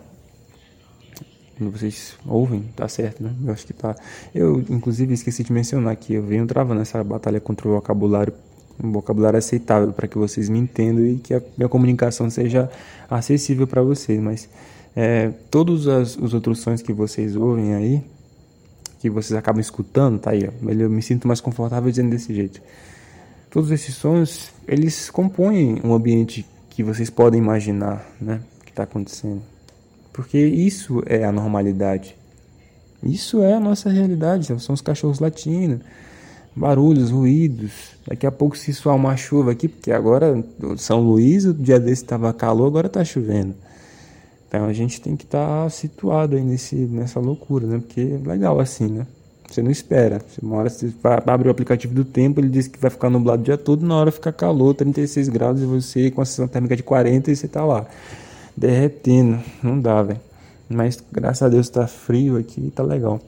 quando 1.57 1.71
vocês 1.71 2.17
ouvem, 2.27 2.63
tá 2.75 2.89
certo, 2.89 3.23
né? 3.23 3.33
Eu 3.45 3.53
acho 3.53 3.67
que 3.67 3.73
tá. 3.73 3.95
Eu, 4.35 4.61
inclusive, 4.69 5.15
esqueci 5.15 5.45
de 5.45 5.53
mencionar 5.53 5.95
que 5.97 6.15
eu 6.15 6.23
venho 6.23 6.47
travando 6.47 6.81
essa 6.81 7.03
batalha 7.05 7.41
contra 7.41 7.69
o 7.69 7.73
vocabulário, 7.73 8.33
um 8.83 8.91
vocabulário 8.91 9.39
aceitável 9.39 9.93
para 9.93 10.09
que 10.09 10.19
vocês 10.19 10.49
me 10.49 10.59
entendam 10.59 11.07
e 11.07 11.17
que 11.17 11.35
a 11.35 11.43
minha 11.57 11.69
comunicação 11.69 12.29
seja 12.29 12.71
acessível 13.09 13.67
para 13.67 13.83
vocês. 13.83 14.21
Mas 14.21 14.49
é, 14.97 15.31
todos 15.51 15.89
as, 15.89 16.17
os 16.17 16.35
outros 16.35 16.61
sons 16.61 16.81
que 16.81 16.93
vocês 16.93 17.35
ouvem 17.35 17.75
aí, 17.75 18.03
que 19.01 19.11
vocês 19.11 19.37
acabam 19.37 19.61
escutando, 19.61 20.19
tá 20.19 20.31
aí, 20.31 20.43
eu 20.45 20.91
me 20.91 21.03
sinto 21.03 21.29
mais 21.29 21.41
confortável 21.41 21.91
dizendo 21.91 22.11
desse 22.11 22.35
jeito. 22.35 22.61
Todos 23.51 23.71
esses 23.71 23.95
sons, 23.95 24.51
eles 24.67 25.11
compõem 25.11 25.81
um 25.85 25.95
ambiente 25.95 26.47
que 26.71 26.83
vocês 26.83 27.11
podem 27.11 27.41
imaginar, 27.41 28.05
né, 28.21 28.41
que 28.65 28.71
está 28.71 28.85
acontecendo. 28.85 29.43
Porque 30.13 30.39
isso 30.39 31.03
é 31.07 31.25
a 31.25 31.33
normalidade. 31.33 32.17
Isso 33.03 33.43
é 33.43 33.55
a 33.55 33.61
nossa 33.61 33.91
realidade. 33.91 34.47
São 34.61 34.75
os 34.75 34.81
cachorros 34.81 35.19
latindo, 35.19 35.81
barulhos, 36.55 37.11
ruídos. 37.11 37.73
Daqui 38.07 38.27
a 38.27 38.33
pouco 38.33 38.57
se 38.57 38.73
soar 38.73 38.97
uma 38.97 39.17
chuva 39.17 39.53
aqui, 39.53 39.69
porque 39.69 39.93
agora 39.93 40.43
São 40.77 41.01
Luís, 41.01 41.45
o 41.45 41.53
dia 41.53 41.79
desse 41.79 42.03
estava 42.03 42.33
calor, 42.33 42.69
agora 42.69 42.87
está 42.87 43.05
chovendo. 43.05 43.55
Então 44.49 44.67
a 44.67 44.73
gente 44.73 45.01
tem 45.01 45.17
que 45.17 45.25
estar 45.25 45.65
tá 45.65 45.71
situado 45.71 46.37
aí 46.37 46.43
nesse, 46.43 46.75
nessa 46.75 47.21
loucura, 47.21 47.67
né? 47.67 47.79
Porque 47.79 48.01
é 48.01 48.29
legal 48.29 48.61
assim, 48.61 48.89
né? 48.89 49.07
Você 49.49 49.63
não 49.63 49.71
espera. 49.71 50.21
Você, 50.27 50.41
uma 50.45 50.57
hora 50.57 50.71
você 50.71 50.93
abre 51.27 51.49
o 51.49 51.51
aplicativo 51.51 51.95
do 51.95 52.05
tempo, 52.05 52.41
ele 52.41 52.49
diz 52.49 52.67
que 52.67 52.79
vai 52.79 52.91
ficar 52.91 53.11
nublado 53.11 53.43
o 53.43 53.45
dia 53.45 53.59
todo, 53.59 53.87
na 53.87 53.97
hora 53.97 54.11
fica 54.11 54.33
calor, 54.33 54.75
36 54.75 55.29
graus, 55.29 55.61
e 55.61 55.65
você 55.65 56.11
com 56.11 56.21
a 56.21 56.25
sensação 56.25 56.49
térmica 56.49 56.77
de 56.77 56.83
40 56.83 57.31
e 57.31 57.37
você 57.37 57.47
tá 57.47 57.65
lá 57.65 57.87
derretendo. 58.57 59.41
Não 59.63 59.79
dá, 59.81 60.03
velho. 60.03 60.21
Mas 60.69 61.03
graças 61.13 61.43
a 61.43 61.49
Deus 61.49 61.69
tá 61.69 61.87
frio 61.87 62.37
aqui, 62.37 62.73
tá 62.75 62.83
legal. 62.83 63.21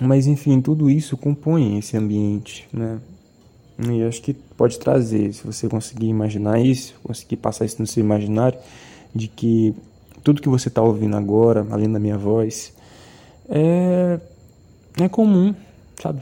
Mas 0.00 0.26
enfim, 0.26 0.60
tudo 0.60 0.88
isso 0.88 1.16
compõe 1.16 1.78
esse 1.78 1.96
ambiente, 1.96 2.68
né? 2.72 2.98
E 3.88 4.02
acho 4.02 4.20
que 4.22 4.34
pode 4.34 4.78
trazer, 4.78 5.32
se 5.32 5.46
você 5.46 5.68
conseguir 5.68 6.08
imaginar 6.08 6.60
isso, 6.60 6.94
conseguir 7.02 7.36
passar 7.36 7.64
isso 7.64 7.80
no 7.80 7.86
seu 7.86 8.02
imaginário, 8.02 8.58
de 9.14 9.28
que 9.28 9.74
tudo 10.28 10.42
que 10.42 10.48
você 10.50 10.68
está 10.68 10.82
ouvindo 10.82 11.16
agora, 11.16 11.66
além 11.70 11.90
da 11.90 11.98
minha 11.98 12.18
voz, 12.18 12.74
é, 13.48 14.20
é 15.00 15.08
comum, 15.08 15.54
sabe? 15.98 16.20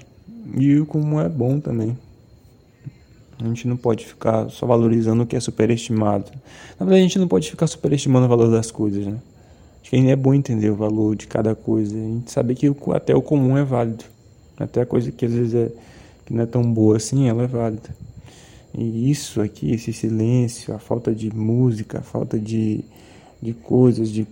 E 0.56 0.78
o 0.78 0.86
comum 0.86 1.20
é 1.20 1.28
bom 1.28 1.58
também. 1.58 1.98
A 3.36 3.44
gente 3.48 3.66
não 3.66 3.76
pode 3.76 4.06
ficar 4.06 4.48
só 4.48 4.64
valorizando 4.64 5.24
o 5.24 5.26
que 5.26 5.34
é 5.34 5.40
superestimado. 5.40 6.30
Na 6.78 6.86
verdade, 6.86 7.00
a 7.00 7.02
gente 7.02 7.18
não 7.18 7.26
pode 7.26 7.50
ficar 7.50 7.66
superestimando 7.66 8.26
o 8.26 8.28
valor 8.28 8.48
das 8.48 8.70
coisas, 8.70 9.04
né? 9.04 9.18
Acho 9.82 9.90
que 9.90 9.96
é 9.96 10.14
bom 10.14 10.32
entender 10.32 10.70
o 10.70 10.76
valor 10.76 11.16
de 11.16 11.26
cada 11.26 11.56
coisa. 11.56 11.96
A 11.96 12.00
gente 12.00 12.30
saber 12.30 12.54
que 12.54 12.72
até 12.94 13.12
o 13.12 13.20
comum 13.20 13.58
é 13.58 13.64
válido. 13.64 14.04
Até 14.56 14.82
a 14.82 14.86
coisa 14.86 15.10
que 15.10 15.26
às 15.26 15.32
vezes 15.32 15.52
é, 15.52 15.72
que 16.24 16.32
não 16.32 16.44
é 16.44 16.46
tão 16.46 16.62
boa 16.62 16.96
assim, 16.96 17.28
ela 17.28 17.42
é 17.42 17.46
válida. 17.48 17.90
E 18.72 19.10
isso 19.10 19.40
aqui, 19.40 19.72
esse 19.72 19.92
silêncio, 19.92 20.72
a 20.72 20.78
falta 20.78 21.12
de 21.12 21.34
música, 21.34 21.98
a 21.98 22.02
falta 22.02 22.38
de, 22.38 22.84
de 23.40 23.52
coisas, 23.52 24.10
de, 24.10 24.26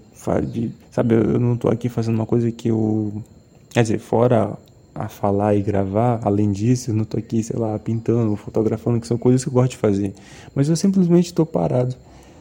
de 0.53 0.73
sabe, 0.91 1.15
eu 1.15 1.39
não 1.39 1.55
estou 1.55 1.71
aqui 1.71 1.89
fazendo 1.89 2.15
uma 2.15 2.27
coisa 2.27 2.51
que 2.51 2.69
eu, 2.69 3.23
quer 3.71 3.83
dizer, 3.83 3.99
fora 3.99 4.57
a 4.95 5.09
falar 5.09 5.57
e 5.57 5.63
gravar, 5.63 6.21
além 6.23 6.53
disso, 6.53 6.91
eu 6.91 6.95
não 6.95 7.03
estou 7.03 7.19
aqui, 7.19 7.43
sei 7.43 7.59
lá, 7.59 7.79
pintando, 7.79 8.35
fotografando, 8.37 9.01
que 9.01 9.07
são 9.07 9.19
coisas 9.19 9.43
que 9.43 9.49
eu 9.49 9.53
gosto 9.53 9.73
de 9.73 9.77
fazer. 9.77 10.15
Mas 10.55 10.69
eu 10.69 10.77
simplesmente 10.77 11.27
estou 11.27 11.45
parado. 11.45 11.97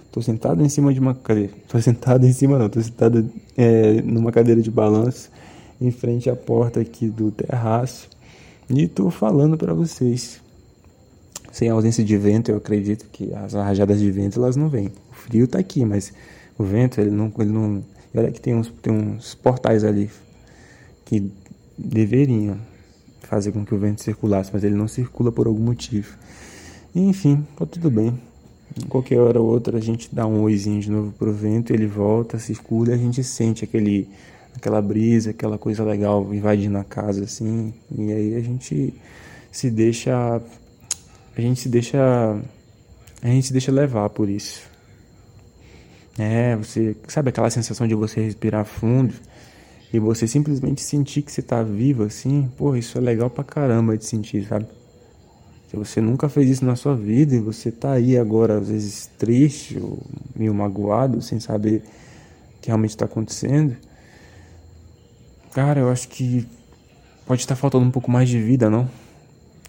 Estou 0.06 0.22
sentado 0.22 0.64
em 0.64 0.70
cima 0.70 0.94
de 0.94 1.00
uma 1.00 1.16
cadeira. 1.16 1.52
Estou 1.64 1.82
sentado 1.82 2.24
em 2.28 2.32
cima, 2.32 2.60
não. 2.60 2.68
Estou 2.68 2.84
sentado 2.84 3.28
é, 3.58 4.00
numa 4.04 4.32
cadeira 4.32 4.62
de 4.62 4.70
balanço, 4.70 5.32
em 5.82 5.90
frente 5.90 6.30
à 6.30 6.36
porta 6.36 6.80
aqui 6.80 7.08
do 7.08 7.32
terraço. 7.32 8.08
E 8.70 8.84
estou 8.84 9.10
falando 9.10 9.58
para 9.58 9.74
vocês. 9.74 10.40
Sem 11.52 11.70
ausência 11.70 12.04
de 12.04 12.16
vento, 12.16 12.50
eu 12.50 12.58
acredito 12.58 13.08
que 13.12 13.34
as 13.34 13.54
rajadas 13.54 14.00
de 14.00 14.12
vento 14.12 14.40
elas 14.40 14.56
não 14.56 14.70
vêm. 14.70 14.92
O 15.12 15.16
frio 15.16 15.46
está 15.46 15.58
aqui, 15.58 15.84
mas 15.84 16.14
o 16.58 16.64
vento 16.64 17.00
ele 17.00 17.12
não, 17.12 17.32
ele 17.40 17.52
não. 17.52 17.84
Olha 18.16 18.32
que 18.32 18.40
tem 18.40 18.56
uns, 18.56 18.70
tem 18.82 18.94
uns 18.94 19.34
portais 19.34 19.84
ali 19.84 20.10
que 21.06 21.32
deveriam 21.78 22.58
fazer 23.22 23.52
com 23.52 23.66
que 23.66 23.74
o 23.74 23.78
vento 23.78 24.04
circulasse, 24.04 24.52
mas 24.54 24.64
ele 24.64 24.76
não 24.76 24.88
circula 24.88 25.32
por 25.32 25.48
algum 25.48 25.64
motivo. 25.64 26.16
enfim, 26.94 27.46
tá 27.58 27.66
tudo 27.66 27.90
bem. 27.90 28.14
Qualquer 28.88 29.20
hora 29.20 29.40
ou 29.40 29.48
outra 29.48 29.78
a 29.78 29.82
gente 29.82 30.14
dá 30.14 30.26
um 30.26 30.42
oizinho 30.42 30.80
de 30.80 30.90
novo 30.90 31.12
pro 31.12 31.34
vento, 31.34 31.74
ele 31.74 31.86
volta, 31.86 32.40
circula 32.40 32.90
e 32.90 32.94
a 32.94 32.98
gente 32.98 33.24
sente 33.24 33.64
aquele, 33.64 34.10
aquela 34.56 34.82
brisa, 34.82 35.32
aquela 35.32 35.58
coisa 35.58 35.84
legal 35.84 36.34
invadindo 36.34 36.78
a 36.78 36.84
casa 36.84 37.24
assim. 37.24 37.74
E 37.96 38.12
aí 38.12 38.36
a 38.36 38.42
gente 38.42 38.94
se 39.52 39.70
deixa. 39.70 40.42
A 41.36 41.42
gente 41.42 41.60
se 41.60 41.70
deixa. 41.70 42.00
A 43.22 43.28
gente 43.28 43.48
se 43.48 43.54
deixa 43.54 43.72
levar 43.72 44.10
por 44.10 44.28
isso. 44.28 44.73
É, 46.18 46.56
você. 46.56 46.96
Sabe 47.08 47.30
aquela 47.30 47.50
sensação 47.50 47.88
de 47.88 47.96
você 47.96 48.22
respirar 48.22 48.66
fundo? 48.66 49.14
e 49.94 50.00
você 50.00 50.28
simplesmente 50.28 50.82
sentir 50.82 51.22
que 51.22 51.32
você 51.32 51.42
está 51.42 51.62
vivo 51.62 52.04
assim, 52.04 52.50
pô, 52.58 52.76
isso 52.76 52.98
é 52.98 53.02
legal 53.02 53.30
pra 53.30 53.44
caramba 53.44 53.96
de 53.96 54.04
sentir, 54.04 54.44
sabe? 54.48 54.66
Se 55.70 55.78
você 55.78 56.02
nunca 56.02 56.28
fez 56.28 56.50
isso 56.50 56.66
na 56.66 56.76
sua 56.76 56.96
vida 56.96 57.36
e 57.36 57.40
você 57.40 57.72
tá 57.72 57.92
aí 57.92 58.18
agora, 58.18 58.58
às 58.58 58.70
vezes 58.70 59.08
triste 59.20 59.78
ou 59.78 60.00
meio 60.36 60.54
magoado, 60.54 61.22
sem 61.22 61.40
saber 61.40 61.84
o 62.58 62.62
que 62.62 62.68
realmente 62.68 62.90
está 62.90 63.06
acontecendo, 63.06 63.78
cara, 65.52 65.82
eu 65.82 65.90
acho 65.90 66.08
que 66.08 66.48
pode 67.28 67.42
estar 67.42 67.56
faltando 67.56 67.86
um 67.86 67.92
pouco 67.92 68.10
mais 68.10 68.28
de 68.28 68.42
vida, 68.42 68.72
não? 68.72 68.90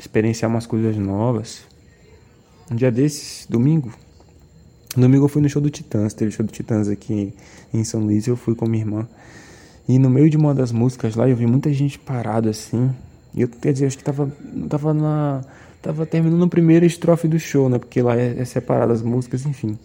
Experienciar 0.00 0.50
umas 0.50 0.66
coisas 0.66 0.96
novas. 0.96 1.64
Um 2.70 2.76
dia 2.76 2.90
desses, 2.90 3.46
domingo, 3.46 3.92
domingo 5.00 5.24
eu 5.24 5.28
fui 5.28 5.42
no 5.42 5.48
show 5.48 5.60
do 5.60 5.70
Titãs, 5.70 6.14
teve 6.14 6.30
show 6.30 6.44
do 6.44 6.52
Titãs 6.52 6.88
aqui 6.88 7.32
em 7.72 7.84
São 7.84 8.00
Luís, 8.00 8.26
eu 8.26 8.36
fui 8.36 8.54
com 8.54 8.66
minha 8.66 8.82
irmã. 8.82 9.08
E 9.88 9.98
no 9.98 10.08
meio 10.08 10.30
de 10.30 10.36
uma 10.36 10.54
das 10.54 10.72
músicas 10.72 11.14
lá, 11.14 11.28
eu 11.28 11.36
vi 11.36 11.46
muita 11.46 11.72
gente 11.72 11.98
parada 11.98 12.50
assim. 12.50 12.90
E 13.34 13.42
eu, 13.42 13.48
quer 13.48 13.72
dizer, 13.72 13.86
acho 13.86 13.98
que 13.98 14.04
tava, 14.04 14.30
tava 14.68 14.94
na. 14.94 15.42
Tava 15.82 16.06
terminando 16.06 16.42
a 16.44 16.48
primeira 16.48 16.86
estrofe 16.86 17.28
do 17.28 17.38
show, 17.38 17.68
né? 17.68 17.78
Porque 17.78 18.00
lá 18.00 18.16
é, 18.16 18.36
é 18.38 18.44
separado 18.46 18.92
as 18.92 19.02
músicas, 19.02 19.44
enfim. 19.44 19.78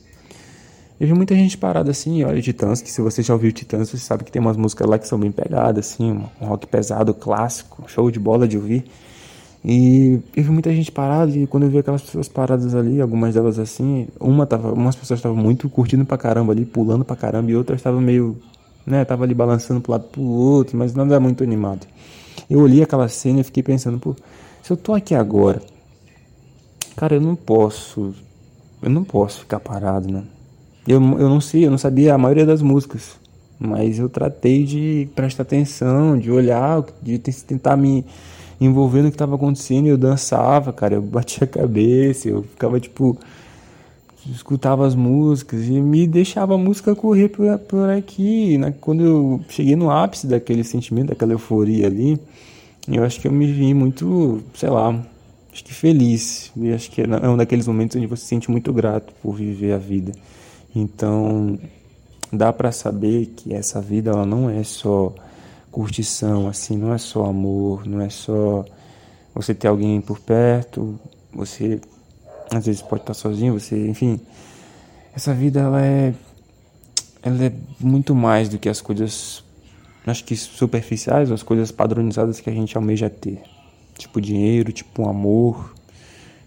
Eu 0.98 1.08
vi 1.08 1.14
muita 1.14 1.34
gente 1.34 1.58
parada 1.58 1.92
assim, 1.92 2.24
olha, 2.24 2.42
Titãs, 2.42 2.82
que 2.82 2.92
se 2.92 3.02
você 3.02 3.22
já 3.22 3.34
ouviu 3.34 3.52
Titãs, 3.52 3.90
você 3.90 3.98
sabe 3.98 4.24
que 4.24 4.32
tem 4.32 4.42
umas 4.42 4.56
músicas 4.56 4.88
lá 4.88 5.00
que 5.00 5.08
são 5.08 5.20
bem 5.20 5.32
pegadas, 5.32 5.94
assim, 5.94 6.12
um 6.12 6.46
rock 6.46 6.68
pesado, 6.68 7.14
clássico, 7.14 7.84
show 7.88 8.10
de 8.12 8.20
bola 8.20 8.48
de 8.48 8.58
ouvir. 8.58 8.86
E 9.64 10.20
eu 10.36 10.44
vi 10.44 10.50
muita 10.52 10.74
gente 10.74 10.92
parada, 10.92 11.32
e 11.32 11.46
quando 11.46 11.64
eu 11.64 11.70
vi 11.70 11.80
aquelas 11.80 12.02
pessoas 12.02 12.28
paradas 12.30 12.74
ali, 12.74 13.02
algumas 13.02 13.34
delas 13.34 13.60
assim, 13.60 14.08
uma 14.20 14.46
tava, 14.46 14.72
umas 14.72 14.96
pessoas 14.96 15.20
estavam 15.20 15.38
muito 15.38 15.70
curtindo 15.70 16.06
pra 16.06 16.18
caramba 16.18 16.54
ali, 16.54 16.66
pulando 16.66 17.04
pra 17.04 17.16
caramba, 17.16 17.52
e 17.52 17.56
outras 17.56 17.80
estavam 17.80 18.00
meio 18.00 18.38
né? 18.90 19.06
Tava 19.06 19.24
ali 19.24 19.34
balançando 19.34 19.80
pro 19.80 19.92
lado 19.92 20.06
pro 20.06 20.22
outro, 20.22 20.78
mas 20.78 20.94
nada 20.94 21.20
muito 21.20 21.44
animado. 21.44 21.86
Eu 22.50 22.60
olhei 22.60 22.82
aquela 22.82 23.08
cena 23.08 23.42
e 23.42 23.44
fiquei 23.44 23.62
pensando, 23.62 24.00
pô, 24.00 24.16
se 24.64 24.72
eu 24.72 24.78
tô 24.78 24.94
aqui 24.94 25.14
agora, 25.14 25.62
cara, 26.96 27.16
eu 27.16 27.22
não 27.22 27.36
posso, 27.36 28.14
eu 28.82 28.90
não 28.90 29.04
posso 29.04 29.42
ficar 29.42 29.60
parado, 29.60 30.12
né? 30.12 30.24
Eu, 30.88 30.96
eu 30.96 31.30
não 31.30 31.40
sei, 31.40 31.66
eu 31.66 31.72
não 31.72 31.78
sabia 31.78 32.16
a 32.16 32.18
maioria 32.18 32.46
das 32.46 32.62
músicas, 32.62 33.12
mas 33.60 34.00
eu 34.00 34.10
tratei 34.10 34.64
de 34.64 35.08
prestar 35.14 35.44
atenção, 35.44 36.18
de 36.18 36.32
olhar, 36.32 36.84
de 37.02 37.20
tentar 37.20 37.78
me 37.78 38.04
envolver 38.60 39.02
no 39.02 39.10
que 39.10 39.16
estava 39.16 39.36
acontecendo. 39.36 39.88
Eu 39.88 39.98
dançava, 39.98 40.74
cara, 40.74 40.96
eu 40.96 41.02
batia 41.02 41.46
a 41.46 41.48
cabeça, 41.48 42.30
eu 42.30 42.44
ficava 42.44 42.80
tipo 42.80 43.18
escutava 44.32 44.86
as 44.86 44.96
músicas 44.96 45.66
e 45.68 45.80
me 45.82 46.06
deixava 46.06 46.56
a 46.56 46.58
música 46.58 46.96
correr 46.96 47.30
por, 47.30 47.58
por 47.60 47.90
aqui. 47.90 48.58
Né? 48.58 48.74
Quando 48.80 49.04
eu 49.04 49.42
cheguei 49.50 49.76
no 49.76 49.90
ápice 49.90 50.28
daquele 50.28 50.64
sentimento, 50.64 51.10
daquela 51.10 51.32
euforia 51.32 51.88
ali, 51.88 52.20
eu 52.88 53.04
acho 53.04 53.20
que 53.20 53.28
eu 53.28 53.32
me 53.32 53.52
vi 53.52 53.74
muito, 53.74 54.42
sei 54.54 54.70
lá, 54.70 55.04
acho 55.52 55.64
que 55.64 55.74
feliz. 55.74 56.52
E 56.56 56.72
acho 56.72 56.92
que 56.92 57.02
é, 57.02 57.06
é 57.06 57.30
um 57.30 57.38
daqueles 57.38 57.68
momentos 57.68 57.96
onde 57.98 58.08
você 58.08 58.24
se 58.24 58.28
sente 58.28 58.52
muito 58.52 58.74
grato 58.74 59.14
por 59.22 59.36
viver 59.36 59.74
a 59.74 59.78
vida. 59.78 60.12
Então, 60.76 61.58
dá 62.32 62.54
para 62.54 62.72
saber 62.72 63.34
que 63.36 63.54
essa 63.54 63.82
vida 63.82 64.12
ela 64.12 64.26
não 64.26 64.50
é 64.50 64.64
só 64.64 65.14
curtição, 65.72 66.48
assim, 66.48 66.78
não 66.78 66.94
é 66.94 66.98
só 66.98 67.26
amor, 67.26 67.86
não 67.86 68.02
é 68.02 68.10
só 68.10 68.66
você 69.34 69.54
ter 69.54 69.68
alguém 69.68 70.02
por 70.02 70.20
perto, 70.20 71.00
você 71.32 71.80
às 72.52 72.66
vezes 72.66 72.82
pode 72.82 73.04
estar 73.04 73.14
sozinho, 73.14 73.60
você, 73.60 73.88
enfim. 73.88 74.20
Essa 75.16 75.34
vida 75.34 75.60
ela 75.60 75.82
é 75.84 76.14
ela 77.22 77.46
é 77.46 77.54
muito 77.80 78.16
mais 78.16 78.48
do 78.48 78.58
que 78.58 78.70
as 78.70 78.82
coisas 78.82 79.44
acho 80.06 80.24
que 80.24 80.36
superficiais, 80.36 81.32
as 81.32 81.44
coisas 81.44 81.72
padronizadas 81.72 82.40
que 82.40 82.50
a 82.50 82.54
gente 82.54 82.76
almeja 82.76 83.10
ter. 83.10 83.42
Tipo 83.98 84.22
dinheiro, 84.22 84.72
tipo 84.72 85.04
um 85.04 85.10
amor, 85.10 85.74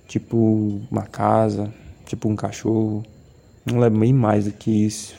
tipo 0.09 0.81
uma 0.91 1.03
casa, 1.03 1.73
tipo 2.07 2.29
um 2.29 2.37
cachorro. 2.37 3.05
Não 3.65 3.85
é 3.85 3.91
bem 3.91 4.13
mais 4.13 4.47
do 4.47 4.53
que 4.53 4.71
isso. 4.71 5.15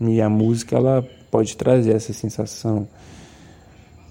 E 0.00 0.20
a 0.20 0.28
música 0.28 0.76
ela 0.76 1.08
pode 1.30 1.56
trazer 1.56 1.92
essa 1.92 2.12
sensação. 2.12 2.86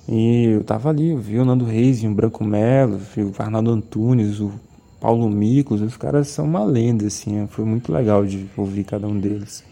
E 0.08 0.46
eu 0.46 0.64
tava 0.64 0.90
ali, 0.90 1.10
eu 1.10 1.18
vi 1.18 1.40
o 1.40 1.46
Nando 1.46 1.66
Reis, 1.66 2.04
o 2.04 2.10
Branco 2.12 2.44
Melo, 2.44 3.00
o 3.18 3.42
Arnaldo 3.42 3.72
Antunes, 3.72 4.40
o 4.40 4.52
Paulo 5.00 5.30
Micos, 5.30 5.82
os 5.82 5.98
caras 5.98 6.28
são 6.28 6.46
uma 6.46 6.64
lenda, 6.64 7.08
assim, 7.08 7.48
foi 7.48 7.66
muito 7.66 7.92
legal 7.92 8.26
de 8.26 8.46
ouvir 8.56 8.84
cada 8.84 9.08
um 9.08 9.20
deles. 9.20 9.64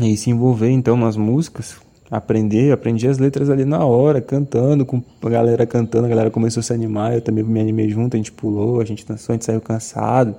E 0.00 0.16
se 0.16 0.30
envolver 0.30 0.70
então 0.70 0.96
nas 0.96 1.16
músicas, 1.16 1.76
aprender, 2.10 2.72
aprendi 2.72 3.08
as 3.08 3.18
letras 3.18 3.50
ali 3.50 3.64
na 3.64 3.84
hora, 3.84 4.20
cantando, 4.20 4.84
com 4.84 5.02
a 5.22 5.28
galera 5.28 5.66
cantando, 5.66 6.06
a 6.06 6.08
galera 6.08 6.30
começou 6.30 6.60
a 6.60 6.64
se 6.64 6.72
animar, 6.72 7.14
eu 7.14 7.20
também 7.20 7.44
me 7.44 7.60
animei 7.60 7.88
junto, 7.88 8.14
a 8.14 8.16
gente 8.16 8.32
pulou, 8.32 8.80
a 8.80 8.84
gente 8.84 9.06
dançou, 9.06 9.32
a 9.32 9.36
gente 9.36 9.44
saiu 9.44 9.60
cansado. 9.60 10.36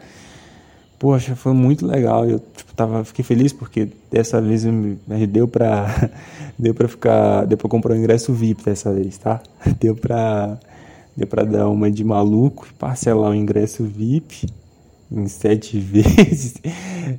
Poxa, 1.05 1.35
foi 1.35 1.53
muito 1.53 1.85
legal. 1.85 2.27
Eu 2.27 2.39
tipo, 2.39 2.73
tava, 2.73 3.05
fiquei 3.05 3.23
feliz 3.23 3.53
porque 3.53 3.87
dessa 4.09 4.41
vez 4.41 4.65
me, 4.65 4.97
deu 5.27 5.47
pra 5.47 5.85
deu 6.57 6.73
para 6.73 6.87
ficar, 6.87 7.45
deu 7.45 7.55
para 7.59 7.69
comprar 7.69 7.93
um 7.93 7.97
ingresso 7.97 8.33
VIP 8.33 8.63
dessa 8.63 8.91
vez, 8.91 9.15
tá? 9.19 9.39
Deu 9.79 9.95
pra 9.95 10.57
deu 11.15 11.27
para 11.27 11.43
dar 11.43 11.69
uma 11.69 11.91
de 11.91 12.03
maluco, 12.03 12.67
parcelar 12.79 13.29
o 13.29 13.35
ingresso 13.35 13.83
VIP 13.83 14.47
em 15.11 15.27
sete 15.27 15.77
vezes 15.77 16.55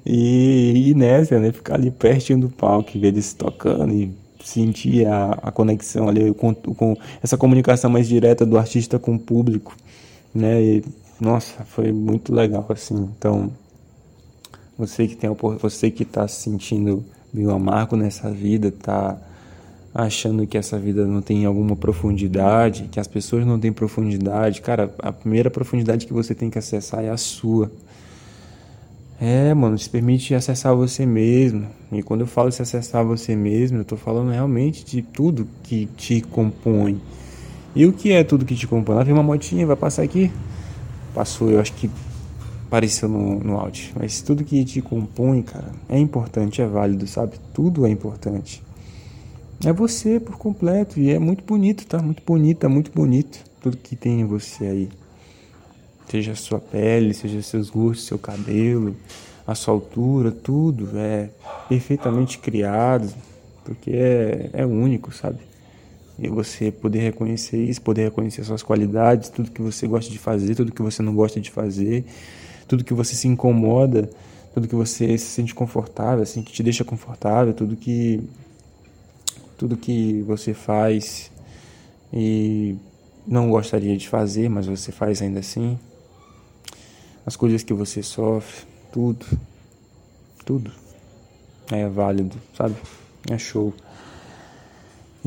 e, 0.05 0.89
e 0.89 0.95
nessa, 0.97 1.39
né, 1.39 1.53
ficar 1.53 1.75
ali 1.75 1.93
pertinho 1.93 2.41
do 2.41 2.49
palco, 2.49 2.91
ver 2.99 3.07
eles 3.07 3.33
tocando 3.35 3.95
e 3.95 4.11
sentir 4.45 5.07
a, 5.07 5.39
a 5.41 5.53
conexão 5.53 6.09
ali 6.09 6.35
com, 6.35 6.53
com 6.53 6.97
essa 7.23 7.39
comunicação 7.39 7.89
mais 7.89 8.09
direta 8.09 8.45
do 8.45 8.59
artista 8.59 8.99
com 8.99 9.15
o 9.15 9.19
público, 9.19 9.77
né? 10.35 10.61
E, 10.61 10.85
nossa, 11.21 11.65
foi 11.65 11.93
muito 11.93 12.35
legal 12.35 12.67
assim. 12.69 13.09
Então, 13.17 13.53
você 14.79 15.07
que 15.07 15.17
tem 15.17 15.31
você 15.61 15.91
que 15.91 16.03
está 16.03 16.29
se 16.29 16.43
sentindo 16.43 17.05
meio 17.33 17.51
amargo 17.51 17.97
nessa 17.97 18.31
vida, 18.31 18.71
tá 18.71 19.19
achando 19.95 20.47
que 20.47 20.59
essa 20.59 20.79
vida 20.79 21.07
não 21.07 21.23
tem 21.23 21.47
alguma 21.47 21.75
profundidade, 21.75 22.89
que 22.93 23.01
as 23.01 23.07
pessoas 23.07 23.47
não 23.47 23.59
têm 23.59 23.73
profundidade, 23.73 24.61
cara, 24.61 24.95
a 24.99 25.11
primeira 25.11 25.51
profundidade 25.51 26.07
que 26.07 26.13
você 26.13 26.35
tem 26.35 26.51
que 26.51 26.59
acessar 26.59 27.03
é 27.03 27.09
a 27.09 27.17
sua. 27.17 27.73
É, 29.19 29.55
mano, 29.55 29.79
se 29.79 29.89
permite 29.89 30.35
acessar 30.35 30.75
você 30.75 31.07
mesmo. 31.07 31.67
E 31.91 32.03
quando 32.03 32.21
eu 32.21 32.27
falo 32.27 32.53
se 32.53 32.61
acessar 32.61 33.03
você 33.03 33.35
mesmo, 33.35 33.79
eu 33.79 33.85
tô 33.85 33.97
falando 33.97 34.31
realmente 34.31 34.85
de 34.85 35.01
tudo 35.01 35.49
que 35.63 35.87
te 35.97 36.21
compõe. 36.21 37.01
E 37.75 37.87
o 37.87 37.93
que 37.95 38.13
é 38.13 38.23
tudo 38.23 38.45
que 38.45 38.55
te 38.55 38.67
compõe? 38.67 38.95
Lá 38.95 39.03
vem 39.03 39.15
uma 39.15 39.23
motinha, 39.23 39.67
vai 39.67 39.77
passar 39.77 40.03
aqui. 40.03 40.31
Passou, 41.15 41.51
eu 41.51 41.59
acho 41.59 41.73
que 41.73 41.91
apareceu 42.67 43.09
no, 43.09 43.39
no 43.41 43.59
áudio. 43.59 43.93
Mas 43.97 44.21
tudo 44.21 44.45
que 44.45 44.65
te 44.65 44.83
compõe, 44.83 45.43
cara, 45.43 45.73
é 45.89 45.99
importante, 45.99 46.61
é 46.61 46.67
válido, 46.67 47.07
sabe? 47.07 47.39
Tudo 47.55 47.87
é 47.87 47.91
importante. 47.91 48.63
É 49.65 49.73
você 49.73 50.21
por 50.21 50.37
completo. 50.37 51.01
E 51.01 51.11
é 51.11 51.19
muito 51.19 51.45
bonito, 51.45 51.87
tá? 51.87 51.99
Muito 52.03 52.23
bonito, 52.25 52.67
é 52.67 52.69
muito 52.69 52.91
bonito. 52.93 53.39
Tudo 53.61 53.77
que 53.77 53.97
tem 53.97 54.21
em 54.21 54.25
você 54.25 54.67
aí. 54.67 54.89
Seja 56.09 56.33
a 56.33 56.37
sua 56.37 56.61
pele, 56.61 57.15
seja 57.15 57.41
seus 57.43 57.71
gostos, 57.71 58.07
seu 58.07 58.19
cabelo, 58.19 58.95
a 59.47 59.55
sua 59.55 59.75
altura, 59.75 60.31
tudo 60.31 60.91
é 60.95 61.31
perfeitamente 61.69 62.39
criado. 62.39 63.13
Porque 63.65 63.91
é, 63.91 64.51
é 64.53 64.67
único, 64.67 65.13
sabe? 65.13 65.39
E 66.19 66.29
você 66.29 66.71
poder 66.71 67.01
reconhecer 67.01 67.63
isso, 67.63 67.83
poder 67.83 68.05
reconhecer 68.05 68.43
suas 68.45 68.63
qualidades, 68.63 69.29
tudo 69.29 69.51
que 69.51 69.61
você 69.61 69.87
gosta 69.87 70.11
de 70.11 70.19
fazer, 70.19 70.55
tudo 70.55 70.73
que 70.73 70.81
você 70.81 71.03
não 71.03 71.15
gosta 71.15 71.41
de 71.41 71.51
fazer 71.51 72.05
tudo 72.67 72.85
que 72.85 72.95
você 72.95 73.15
se 73.15 73.29
incomoda, 73.29 74.11
tudo 74.55 74.69
que 74.69 74.75
você 74.75 75.17
se 75.19 75.27
sente 75.27 75.55
confortável, 75.55 76.23
assim, 76.23 76.43
que 76.43 76.53
te 76.53 76.63
deixa 76.63 76.85
confortável, 76.85 77.53
tudo 77.53 77.77
que 77.77 78.23
tudo 79.57 79.77
que 79.77 80.23
você 80.23 80.53
faz 80.53 81.31
e 82.13 82.77
não 83.27 83.51
gostaria 83.51 83.97
de 83.97 84.09
fazer, 84.09 84.49
mas 84.49 84.67
você 84.67 84.93
faz 84.93 85.23
ainda 85.23 85.41
assim. 85.41 85.79
As 87.25 87.37
coisas 87.37 87.63
que 87.63 87.73
você 87.73 88.03
sofre, 88.03 88.67
tudo, 88.93 89.27
tudo 90.45 90.71
é 91.71 91.89
válido, 91.89 92.37
sabe? 92.57 92.77
É 93.29 93.37
show. 93.37 93.75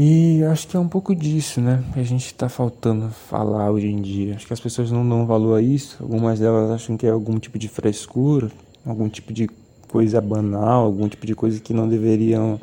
E 0.01 0.41
acho 0.45 0.65
que 0.65 0.77
é 0.77 0.79
um 0.79 0.87
pouco 0.87 1.13
disso, 1.13 1.59
né? 1.59 1.83
A 1.93 2.03
gente 2.03 2.27
está 2.27 2.47
faltando 2.47 3.09
falar 3.09 3.69
hoje 3.69 3.87
em 3.87 4.01
dia. 4.01 4.33
Acho 4.33 4.47
que 4.47 4.53
as 4.53 4.59
pessoas 4.61 4.89
não 4.89 5.05
dão 5.07 5.25
valor 5.25 5.55
a 5.55 5.61
isso. 5.61 5.97
Algumas 6.01 6.39
delas 6.39 6.71
acham 6.71 6.95
que 6.95 7.05
é 7.05 7.09
algum 7.09 7.37
tipo 7.37 7.59
de 7.59 7.67
frescura, 7.67 8.49
algum 8.85 9.09
tipo 9.09 9.33
de 9.33 9.49
coisa 9.89 10.21
banal, 10.21 10.85
algum 10.85 11.09
tipo 11.09 11.27
de 11.27 11.35
coisa 11.35 11.59
que 11.59 11.73
não 11.73 11.85
deveriam, 11.85 12.61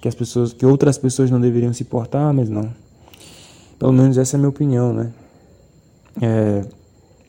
que 0.00 0.08
as 0.08 0.14
pessoas, 0.14 0.54
que 0.54 0.64
outras 0.64 0.96
pessoas 0.96 1.30
não 1.30 1.38
deveriam 1.38 1.74
se 1.74 1.82
importar, 1.82 2.32
mas 2.32 2.48
não. 2.48 2.72
Pelo 3.78 3.92
menos 3.92 4.16
essa 4.16 4.36
é 4.36 4.38
a 4.38 4.40
minha 4.40 4.48
opinião, 4.48 4.94
né? 4.94 5.12
É, 6.22 6.64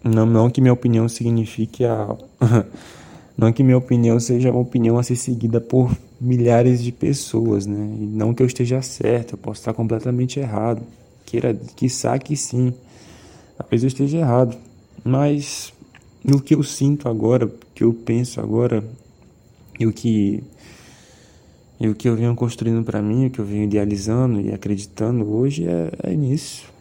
não, 0.02 0.26
não 0.26 0.50
que 0.50 0.62
minha 0.62 0.72
opinião 0.72 1.10
signifique 1.10 1.84
a 1.84 2.16
Não 3.38 3.52
que 3.52 3.64
minha 3.64 3.78
opinião 3.78 4.20
seja 4.20 4.52
uma 4.52 4.60
opinião 4.60 4.98
a 4.98 5.04
ser 5.04 5.16
seguida 5.16 5.60
por 5.60 5.96
milhares 6.22 6.84
de 6.84 6.92
pessoas, 6.92 7.66
né? 7.66 7.96
E 8.00 8.06
não 8.06 8.34
que 8.34 8.44
eu 8.44 8.48
esteja 8.48 8.82
certo, 8.82 9.34
eu 9.34 9.38
posso 9.38 9.62
estar 9.62 9.74
completamente 9.74 10.40
errado. 10.40 10.84
Queira, 11.26 11.54
quiçá 11.76 12.18
que 12.20 12.38
sim. 12.38 12.74
Talvez 13.58 13.84
eu 13.84 13.88
esteja 13.88 14.20
errado. 14.20 14.56
Mas 15.04 15.74
o 16.32 16.40
que 16.40 16.56
eu 16.56 16.64
sinto 16.64 17.10
agora, 17.10 17.46
o 17.46 17.52
que 17.74 17.84
eu 17.84 17.94
penso 17.94 18.40
agora, 18.40 18.84
e 19.80 19.88
o 19.88 19.92
que 19.92 20.44
e 21.80 21.90
o 21.90 21.96
que 21.96 22.08
eu 22.08 22.16
venho 22.16 22.34
construindo 22.36 22.82
para 22.84 23.02
mim, 23.02 23.26
o 23.26 23.30
que 23.30 23.40
eu 23.40 23.46
venho 23.46 23.64
idealizando 23.64 24.40
e 24.40 24.54
acreditando 24.54 25.30
hoje 25.30 25.68
é, 25.68 25.92
é 26.12 26.16
nisso. 26.16 26.72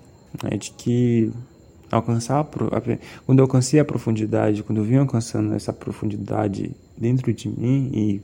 É 0.44 0.56
de 0.56 0.70
que 0.70 1.32
alcançar 1.92 2.40
a, 2.40 2.44
quando 3.26 3.38
eu 3.38 3.44
alcancei 3.44 3.78
a 3.78 3.84
profundidade, 3.84 4.62
quando 4.62 4.78
eu 4.78 4.84
vim 4.84 4.96
alcançando 4.96 5.54
essa 5.54 5.72
profundidade 5.72 6.74
dentro 6.96 7.32
de 7.32 7.48
mim 7.48 7.90
e 7.92 8.22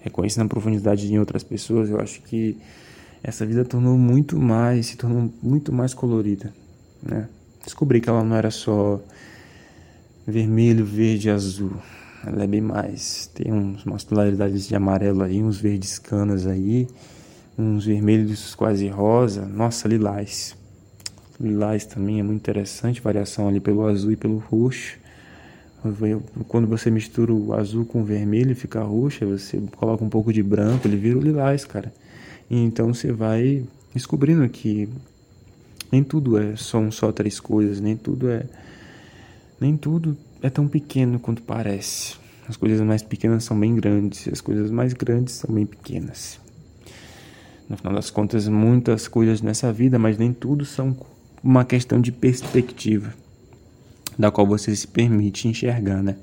reconhecendo 0.00 0.46
a 0.46 0.48
profundidade 0.48 1.12
em 1.12 1.18
outras 1.18 1.44
pessoas, 1.44 1.90
eu 1.90 2.00
acho 2.00 2.22
que 2.22 2.56
essa 3.22 3.44
vida 3.44 3.64
tornou 3.64 3.98
muito 3.98 4.38
mais, 4.38 4.86
se 4.86 4.96
tornou 4.96 5.30
muito 5.42 5.72
mais 5.72 5.92
colorida, 5.92 6.52
né? 7.02 7.28
Descobri 7.62 8.00
que 8.00 8.08
ela 8.08 8.24
não 8.24 8.36
era 8.36 8.50
só 8.50 9.00
vermelho, 10.26 10.84
verde, 10.84 11.30
azul. 11.30 11.72
Ela 12.26 12.44
é 12.44 12.46
bem 12.46 12.60
mais. 12.60 13.30
Tem 13.34 13.52
uns, 13.52 13.84
umas 13.84 14.04
tonalidades 14.04 14.68
de 14.68 14.74
amarelo 14.74 15.22
aí, 15.22 15.42
uns 15.42 15.58
verdes 15.58 15.98
canas 15.98 16.46
aí, 16.46 16.86
uns 17.56 17.86
vermelhos 17.86 18.54
quase 18.54 18.88
rosa. 18.88 19.46
Nossa, 19.46 19.88
lilás 19.88 20.54
lilás 21.40 21.84
também 21.86 22.20
é 22.20 22.22
muito 22.22 22.40
interessante, 22.40 23.00
variação 23.00 23.48
ali 23.48 23.60
pelo 23.60 23.86
azul 23.86 24.12
e 24.12 24.16
pelo 24.16 24.38
roxo. 24.38 24.98
Quando 26.48 26.66
você 26.66 26.90
mistura 26.90 27.32
o 27.32 27.52
azul 27.52 27.84
com 27.84 28.00
o 28.00 28.04
vermelho, 28.04 28.56
fica 28.56 28.82
roxo, 28.82 29.26
você 29.26 29.60
coloca 29.76 30.02
um 30.02 30.08
pouco 30.08 30.32
de 30.32 30.42
branco, 30.42 30.88
ele 30.88 30.96
vira 30.96 31.18
o 31.18 31.20
lilás, 31.20 31.64
cara. 31.64 31.92
E 32.50 32.56
então 32.56 32.92
você 32.92 33.12
vai 33.12 33.64
descobrindo 33.92 34.48
que 34.48 34.88
nem 35.92 36.02
tudo 36.02 36.38
é 36.38 36.56
são 36.56 36.90
só 36.90 37.12
três 37.12 37.38
coisas, 37.38 37.80
nem 37.80 37.96
tudo 37.96 38.30
é 38.30 38.46
nem 39.60 39.76
tudo 39.76 40.16
é 40.42 40.50
tão 40.50 40.66
pequeno 40.66 41.18
quanto 41.18 41.42
parece. 41.42 42.16
As 42.48 42.56
coisas 42.56 42.80
mais 42.80 43.02
pequenas 43.02 43.44
são 43.44 43.58
bem 43.58 43.74
grandes, 43.74 44.28
as 44.28 44.40
coisas 44.40 44.70
mais 44.70 44.92
grandes 44.92 45.34
são 45.34 45.54
bem 45.54 45.64
pequenas. 45.64 46.38
No 47.68 47.76
final 47.78 47.94
das 47.94 48.10
contas, 48.10 48.46
muitas 48.48 49.08
coisas 49.08 49.40
nessa 49.40 49.72
vida, 49.72 49.98
mas 49.98 50.18
nem 50.18 50.32
tudo 50.32 50.66
são 50.66 50.94
uma 51.44 51.62
questão 51.62 52.00
de 52.00 52.10
perspectiva, 52.10 53.12
da 54.18 54.30
qual 54.30 54.46
você 54.46 54.74
se 54.74 54.88
permite 54.88 55.46
enxergar, 55.46 56.02
né? 56.02 56.16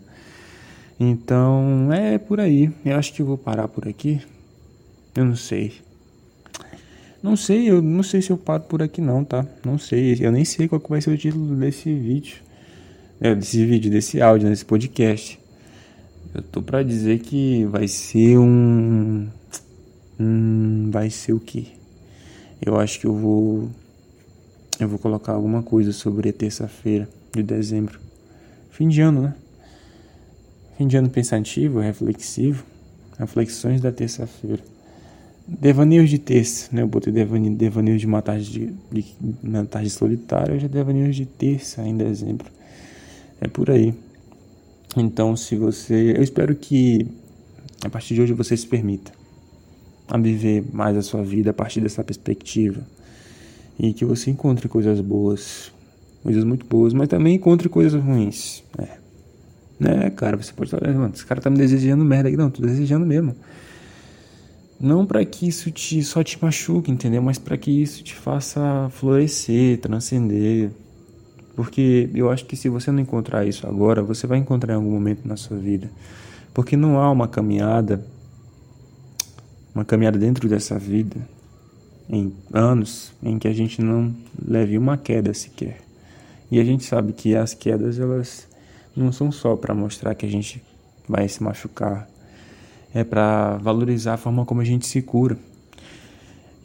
Então, 1.00 1.94
é 1.94 2.18
por 2.18 2.40
aí. 2.40 2.72
Eu 2.84 2.98
acho 2.98 3.14
que 3.14 3.22
eu 3.22 3.26
vou 3.26 3.38
parar 3.38 3.68
por 3.68 3.88
aqui. 3.88 4.20
Eu 5.16 5.26
não 5.26 5.36
sei. 5.36 5.74
Não 7.22 7.36
sei, 7.36 7.70
eu 7.70 7.82
não 7.82 8.02
sei 8.02 8.22
se 8.22 8.32
eu 8.32 8.38
paro 8.38 8.64
por 8.64 8.82
aqui 8.82 9.00
não, 9.00 9.24
tá? 9.24 9.46
Não 9.64 9.78
sei, 9.78 10.18
eu 10.20 10.32
nem 10.32 10.44
sei 10.44 10.68
qual 10.68 10.82
vai 10.90 11.02
ser 11.02 11.12
o 11.12 11.18
título 11.18 11.56
desse 11.56 11.94
vídeo. 11.94 12.38
É, 13.20 13.36
desse 13.36 13.64
vídeo, 13.64 13.92
desse 13.92 14.20
áudio, 14.20 14.50
desse 14.50 14.66
podcast. 14.66 15.40
Eu 16.34 16.42
tô 16.42 16.64
pra 16.64 16.82
dizer 16.82 17.20
que 17.20 17.66
vai 17.66 17.88
ser 17.88 18.40
um... 18.40 19.28
Hum, 20.20 20.90
vai 20.92 21.12
ser 21.12 21.34
o 21.34 21.40
quê? 21.40 21.66
Eu 22.64 22.80
acho 22.80 23.00
que 23.00 23.06
eu 23.06 23.16
vou 23.16 23.70
eu 24.84 24.90
vou 24.90 25.00
colocar 25.00 25.34
alguma 25.34 25.62
coisa 25.62 25.92
sobre 25.92 26.30
a 26.30 26.34
terça-feira 26.34 27.08
de 27.34 27.44
dezembro. 27.44 28.00
Fim 28.72 28.88
de 28.88 29.02
ano, 29.02 29.22
né? 29.22 29.36
Fim 30.78 30.88
de 30.88 30.98
ano 30.98 31.10
pensativo, 31.10 31.80
reflexivo. 31.80 32.64
Reflexões 33.18 33.82
da 33.82 33.92
terça-feira. 33.92 34.64
Devaneios 35.48 36.10
de 36.10 36.18
terça, 36.18 36.70
né? 36.72 36.82
Eu 36.82 36.88
botei 36.88 37.12
devaneio, 37.12 37.54
devaneios 37.56 38.02
de 38.02 38.08
uma 38.08 38.22
tarde, 38.22 38.50
de, 38.50 38.74
de, 38.92 39.16
na 39.44 39.66
tarde 39.66 39.90
solitária, 39.90 40.56
hoje 40.56 40.66
é 40.66 40.70
devaneios 40.70 41.16
de 41.16 41.26
terça 41.26 41.84
em 41.84 41.96
dezembro. 41.96 42.48
É 43.40 43.48
por 43.48 43.70
aí. 43.70 43.94
Então, 44.96 45.36
se 45.36 45.56
você. 45.56 46.14
Eu 46.16 46.24
espero 46.24 46.56
que 46.56 47.08
a 47.84 47.90
partir 47.90 48.16
de 48.16 48.22
hoje 48.22 48.34
você 48.34 48.56
se 48.56 48.68
permita 48.68 49.12
a 50.08 50.18
viver 50.18 50.64
mais 50.74 50.98
a 50.98 51.02
sua 51.02 51.24
vida 51.24 51.52
a 51.52 51.54
partir 51.54 51.82
dessa 51.82 52.04
perspectiva. 52.04 52.82
E 53.82 53.94
que 53.94 54.06
você 54.06 54.30
encontre 54.30 54.70
coisas 54.70 55.02
boas, 55.02 55.72
coisas 56.22 56.44
muito 56.44 56.68
boas, 56.68 56.94
mas 56.94 57.08
também 57.08 57.34
encontre 57.34 57.68
coisas 57.68 58.00
ruins. 58.00 58.64
É. 58.78 59.02
Né, 59.80 60.12
cara, 60.12 60.38
você 60.38 60.54
pode 60.54 60.72
estar, 60.72 60.88
mano, 60.94 61.12
esse 61.16 61.26
cara 61.26 61.42
tá 61.42 61.50
me 61.50 61.58
desejando 61.58 62.06
merda 62.06 62.30
aqui. 62.30 62.38
Não, 62.38 62.52
tô 62.52 62.62
desejando 62.62 63.08
mesmo. 63.08 63.36
Não 64.80 65.04
para 65.04 65.26
que 65.26 65.48
isso 65.48 65.72
te 65.72 66.04
só 66.04 66.24
te 66.24 66.38
machuque, 66.40 66.92
entendeu? 66.92 67.24
Mas 67.24 67.40
para 67.40 67.58
que 67.58 67.72
isso 67.72 68.04
te 68.04 68.14
faça 68.14 68.88
florescer, 68.92 69.80
transcender. 69.80 70.70
Porque 71.56 72.08
eu 72.14 72.30
acho 72.30 72.46
que 72.46 72.56
se 72.56 72.70
você 72.70 72.92
não 72.92 73.00
encontrar 73.00 73.48
isso 73.48 73.66
agora, 73.66 74.04
você 74.04 74.28
vai 74.28 74.38
encontrar 74.38 74.74
em 74.74 74.78
algum 74.78 74.92
momento 74.92 75.28
na 75.28 75.36
sua 75.36 75.58
vida. 75.58 75.90
Porque 76.54 76.78
não 76.78 77.00
há 77.00 77.10
uma 77.10 77.28
caminhada 77.28 78.06
uma 79.74 79.86
caminhada 79.86 80.20
dentro 80.20 80.48
dessa 80.48 80.78
vida 80.78 81.18
em 82.12 82.34
anos 82.54 83.14
em 83.24 83.40
que 83.40 83.48
a 83.48 83.54
gente 83.54 83.82
não 83.82 84.14
leve 84.46 84.78
uma 84.78 84.98
queda 84.98 85.34
sequer. 85.34 85.80
E 86.52 86.60
a 86.60 86.64
gente 86.64 86.84
sabe 86.84 87.14
que 87.14 87.34
as 87.34 87.54
quedas 87.54 87.98
elas 87.98 88.48
não 88.96 89.12
são 89.14 89.32
só 89.32 89.56
para 89.56 89.74
mostrar 89.74 90.14
que 90.14 90.26
a 90.26 90.30
gente 90.30 90.62
vai 91.08 91.28
se 91.30 91.42
machucar, 91.42 92.10
é 92.94 93.06
para 93.06 93.56
valorizar 93.58 94.16
a 94.16 94.18
forma 94.18 94.46
como 94.46 94.60
a 94.60 94.66
gente 94.66 94.86
se 94.86 95.02
cura. 95.02 95.38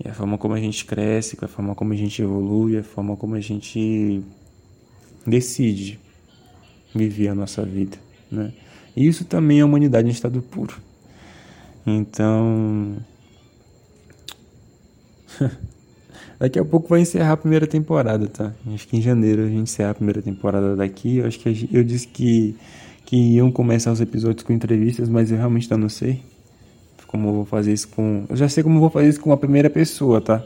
E 0.05 0.09
a 0.09 0.13
forma 0.13 0.37
como 0.37 0.55
a 0.55 0.61
gente 0.61 0.85
cresce, 0.85 1.39
a 1.41 1.49
forma 1.49 1.75
como 1.75 1.93
a 1.93 1.97
gente 1.97 2.21
evolui, 2.21 2.77
a 2.77 2.83
forma 2.83 3.17
como 3.17 3.35
a 3.37 3.41
gente 3.41 4.23
decide 5.25 5.99
viver 6.95 7.29
a 7.29 7.35
nossa 7.35 7.65
vida, 7.65 7.97
né? 8.31 8.53
E 8.95 9.07
isso 9.07 9.25
também 9.25 9.61
é 9.61 9.65
humanidade 9.65 10.09
em 10.09 10.11
estado 10.11 10.43
puro. 10.43 10.77
Então. 11.87 12.97
Daqui 16.39 16.59
a 16.59 16.65
pouco 16.65 16.89
vai 16.89 17.01
encerrar 17.01 17.33
a 17.33 17.37
primeira 17.37 17.67
temporada, 17.67 18.27
tá? 18.29 18.53
Acho 18.75 18.87
que 18.87 18.97
em 18.97 19.01
janeiro 19.01 19.43
a 19.43 19.47
gente 19.47 19.63
encerra 19.63 19.91
a 19.91 19.95
primeira 19.95 20.21
temporada 20.21 20.77
daqui. 20.77 21.17
Eu 21.17 21.27
acho 21.27 21.39
que 21.39 21.69
eu 21.73 21.83
disse 21.83 22.07
que, 22.09 22.55
que 23.07 23.17
iam 23.17 23.51
começar 23.51 23.91
os 23.91 24.03
episódios 24.03 24.43
com 24.43 24.53
entrevistas, 24.53 25.09
mas 25.09 25.31
eu 25.31 25.39
realmente 25.39 25.71
não 25.75 25.89
sei 25.89 26.23
como 27.07 27.29
eu 27.29 27.33
vou 27.33 27.45
fazer 27.45 27.73
isso 27.73 27.89
com. 27.89 28.25
Eu 28.29 28.37
já 28.37 28.49
sei 28.49 28.63
como 28.63 28.77
eu 28.77 28.81
vou 28.81 28.91
fazer 28.91 29.09
isso 29.09 29.21
com 29.21 29.33
a 29.33 29.37
primeira 29.37 29.71
pessoa, 29.71 30.21
tá? 30.21 30.45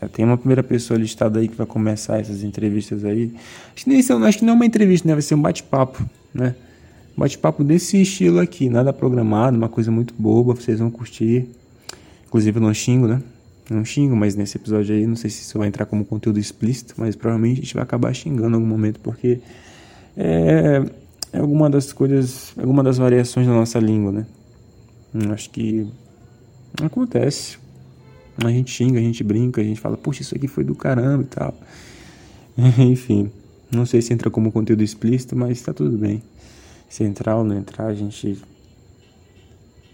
Já 0.00 0.08
tem 0.08 0.24
uma 0.24 0.36
primeira 0.36 0.62
pessoa 0.62 0.98
listada 0.98 1.40
aí 1.40 1.48
que 1.48 1.56
vai 1.56 1.66
começar 1.66 2.20
essas 2.20 2.42
entrevistas 2.42 3.04
aí. 3.04 3.32
Acho 3.74 3.84
que, 3.84 3.90
nem, 3.90 3.98
acho 4.00 4.38
que 4.38 4.44
não 4.44 4.52
é 4.52 4.56
uma 4.56 4.66
entrevista, 4.66 5.08
né? 5.08 5.14
Vai 5.14 5.22
ser 5.22 5.34
um 5.34 5.40
bate-papo, 5.40 6.04
né? 6.34 6.54
bate-papo 7.16 7.64
desse 7.64 8.02
estilo 8.02 8.38
aqui, 8.40 8.68
nada 8.68 8.92
programado, 8.92 9.56
uma 9.56 9.70
coisa 9.70 9.90
muito 9.90 10.12
boba, 10.18 10.54
vocês 10.54 10.80
vão 10.80 10.90
curtir. 10.90 11.48
Inclusive 12.26 12.58
eu 12.58 12.62
não 12.62 12.74
xingo, 12.74 13.06
né? 13.06 13.22
Não 13.68 13.84
xingo, 13.84 14.14
mas 14.14 14.36
nesse 14.36 14.56
episódio 14.56 14.94
aí, 14.94 15.06
não 15.06 15.16
sei 15.16 15.28
se 15.28 15.42
isso 15.42 15.58
vai 15.58 15.68
entrar 15.68 15.86
como 15.86 16.04
conteúdo 16.04 16.38
explícito, 16.38 16.94
mas 16.96 17.16
provavelmente 17.16 17.60
a 17.60 17.62
gente 17.62 17.74
vai 17.74 17.82
acabar 17.82 18.14
xingando 18.14 18.50
em 18.50 18.54
algum 18.54 18.66
momento, 18.66 19.00
porque 19.00 19.40
é, 20.16 20.82
é 21.32 21.38
alguma 21.38 21.68
das 21.68 21.92
coisas, 21.92 22.52
alguma 22.56 22.82
das 22.82 22.98
variações 22.98 23.46
da 23.46 23.52
nossa 23.52 23.78
língua, 23.78 24.12
né? 24.12 24.26
Acho 25.32 25.50
que 25.50 25.86
acontece. 26.82 27.58
A 28.44 28.50
gente 28.50 28.70
xinga, 28.70 28.98
a 28.98 29.02
gente 29.02 29.24
brinca, 29.24 29.60
a 29.60 29.64
gente 29.64 29.80
fala, 29.80 29.96
poxa, 29.96 30.22
isso 30.22 30.34
aqui 30.34 30.46
foi 30.46 30.62
do 30.62 30.74
caramba 30.74 31.22
e 31.22 31.26
tal. 31.26 31.54
Enfim, 32.78 33.30
não 33.70 33.86
sei 33.86 34.00
se 34.02 34.12
entra 34.12 34.30
como 34.30 34.52
conteúdo 34.52 34.82
explícito, 34.82 35.34
mas 35.34 35.60
tá 35.60 35.72
tudo 35.72 35.96
bem 35.96 36.22
se 36.88 37.04
entrar 37.04 37.36
ou 37.36 37.44
não 37.44 37.56
entrar, 37.56 37.86
a 37.86 37.94
gente. 37.94 38.38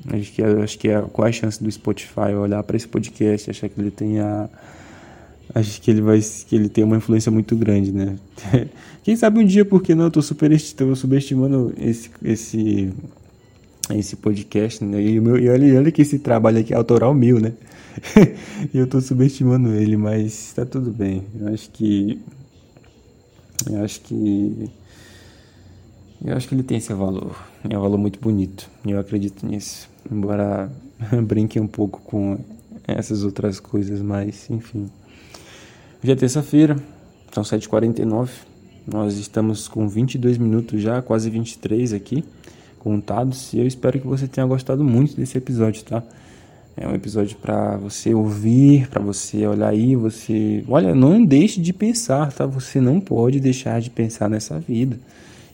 Acho 0.08 0.32
que, 0.32 0.42
acho 0.42 0.78
que 0.78 0.88
é, 0.88 1.00
qual 1.12 1.26
é 1.26 1.30
a 1.30 1.32
chance 1.32 1.62
do 1.62 1.70
Spotify 1.70 2.34
olhar 2.36 2.62
para 2.62 2.76
esse 2.76 2.88
podcast 2.88 3.50
achar 3.50 3.68
que 3.68 3.80
ele 3.80 3.90
tenha. 3.90 4.50
Acho 5.54 5.80
que 5.80 5.90
ele 5.90 6.00
vai 6.00 6.20
que 6.20 6.56
ele 6.56 6.68
tem 6.68 6.82
uma 6.82 6.96
influência 6.96 7.30
muito 7.30 7.54
grande, 7.54 7.92
né? 7.92 8.16
Quem 9.04 9.14
sabe 9.16 9.38
um 9.38 9.44
dia, 9.44 9.64
porque 9.64 9.94
não? 9.94 10.04
Eu 10.04 10.10
tô, 10.10 10.22
super, 10.22 10.50
tô 10.74 10.96
subestimando 10.96 11.72
esse, 11.78 12.10
esse, 12.24 12.92
esse 13.94 14.16
podcast, 14.16 14.84
né? 14.84 15.00
E, 15.00 15.20
meu, 15.20 15.38
e 15.38 15.48
olha, 15.48 15.78
olha 15.78 15.92
que 15.92 16.02
esse 16.02 16.18
trabalho 16.18 16.58
aqui 16.58 16.72
é 16.72 16.76
autoral 16.76 17.12
meu, 17.14 17.38
né? 17.38 17.52
e 18.72 18.78
eu 18.78 18.86
tô 18.86 19.00
subestimando 19.00 19.72
ele, 19.74 19.96
mas 19.96 20.52
tá 20.54 20.64
tudo 20.64 20.90
bem. 20.90 21.24
Eu 21.38 21.48
acho 21.48 21.70
que. 21.70 22.18
Eu 23.70 23.84
acho 23.84 24.00
que 24.00 24.70
eu 26.24 26.36
acho 26.36 26.48
que 26.48 26.54
ele 26.54 26.62
tem 26.62 26.78
esse 26.78 26.92
valor. 26.92 27.36
É 27.68 27.76
um 27.76 27.80
valor 27.80 27.98
muito 27.98 28.20
bonito. 28.20 28.68
Eu 28.86 28.98
acredito 28.98 29.46
nisso. 29.46 29.88
Embora 30.10 30.70
brinque 31.26 31.58
um 31.58 31.66
pouco 31.66 32.00
com 32.00 32.38
essas 32.86 33.24
outras 33.24 33.58
coisas, 33.60 34.00
mas 34.00 34.48
enfim. 34.50 34.90
Hoje 36.02 36.12
é 36.12 36.16
terça-feira, 36.16 36.76
são 37.32 37.42
7h49. 37.42 38.28
Nós 38.86 39.16
estamos 39.16 39.68
com 39.68 39.88
22 39.88 40.38
minutos 40.38 40.80
já, 40.80 41.00
quase 41.00 41.30
23 41.30 41.92
aqui 41.92 42.24
contados. 42.82 43.52
E 43.52 43.58
eu 43.58 43.66
espero 43.66 44.00
que 44.00 44.06
você 44.06 44.26
tenha 44.26 44.46
gostado 44.46 44.82
muito 44.82 45.16
desse 45.16 45.38
episódio, 45.38 45.84
tá? 45.84 46.02
É 46.76 46.88
um 46.88 46.94
episódio 46.94 47.36
para 47.36 47.76
você 47.76 48.14
ouvir, 48.14 48.88
para 48.88 49.00
você 49.00 49.46
olhar 49.46 49.68
aí, 49.68 49.94
você, 49.94 50.64
olha, 50.66 50.94
não 50.94 51.24
deixe 51.24 51.60
de 51.60 51.72
pensar, 51.72 52.32
tá? 52.32 52.46
Você 52.46 52.80
não 52.80 52.98
pode 52.98 53.38
deixar 53.38 53.80
de 53.80 53.90
pensar 53.90 54.28
nessa 54.28 54.58
vida. 54.58 54.98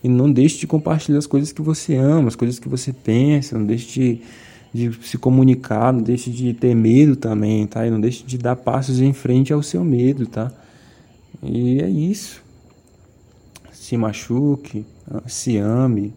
E 0.02 0.08
não 0.08 0.30
deixe 0.30 0.58
de 0.58 0.66
compartilhar 0.66 1.18
as 1.18 1.26
coisas 1.26 1.52
que 1.52 1.60
você 1.60 1.96
ama, 1.96 2.28
as 2.28 2.36
coisas 2.36 2.58
que 2.58 2.68
você 2.68 2.92
pensa, 2.92 3.58
não 3.58 3.66
deixe 3.66 4.22
de, 4.72 4.90
de 4.90 5.06
se 5.06 5.18
comunicar, 5.18 5.92
não 5.92 6.02
deixe 6.02 6.30
de 6.30 6.54
ter 6.54 6.74
medo 6.74 7.16
também, 7.16 7.66
tá? 7.66 7.86
E 7.86 7.90
não 7.90 8.00
deixe 8.00 8.24
de 8.24 8.38
dar 8.38 8.54
passos 8.56 9.00
em 9.00 9.12
frente 9.12 9.52
ao 9.52 9.62
seu 9.62 9.84
medo, 9.84 10.26
tá? 10.26 10.52
E 11.42 11.80
é 11.80 11.88
isso. 11.88 12.42
Se 13.72 13.96
machuque, 13.96 14.84
se 15.26 15.56
ame. 15.56 16.12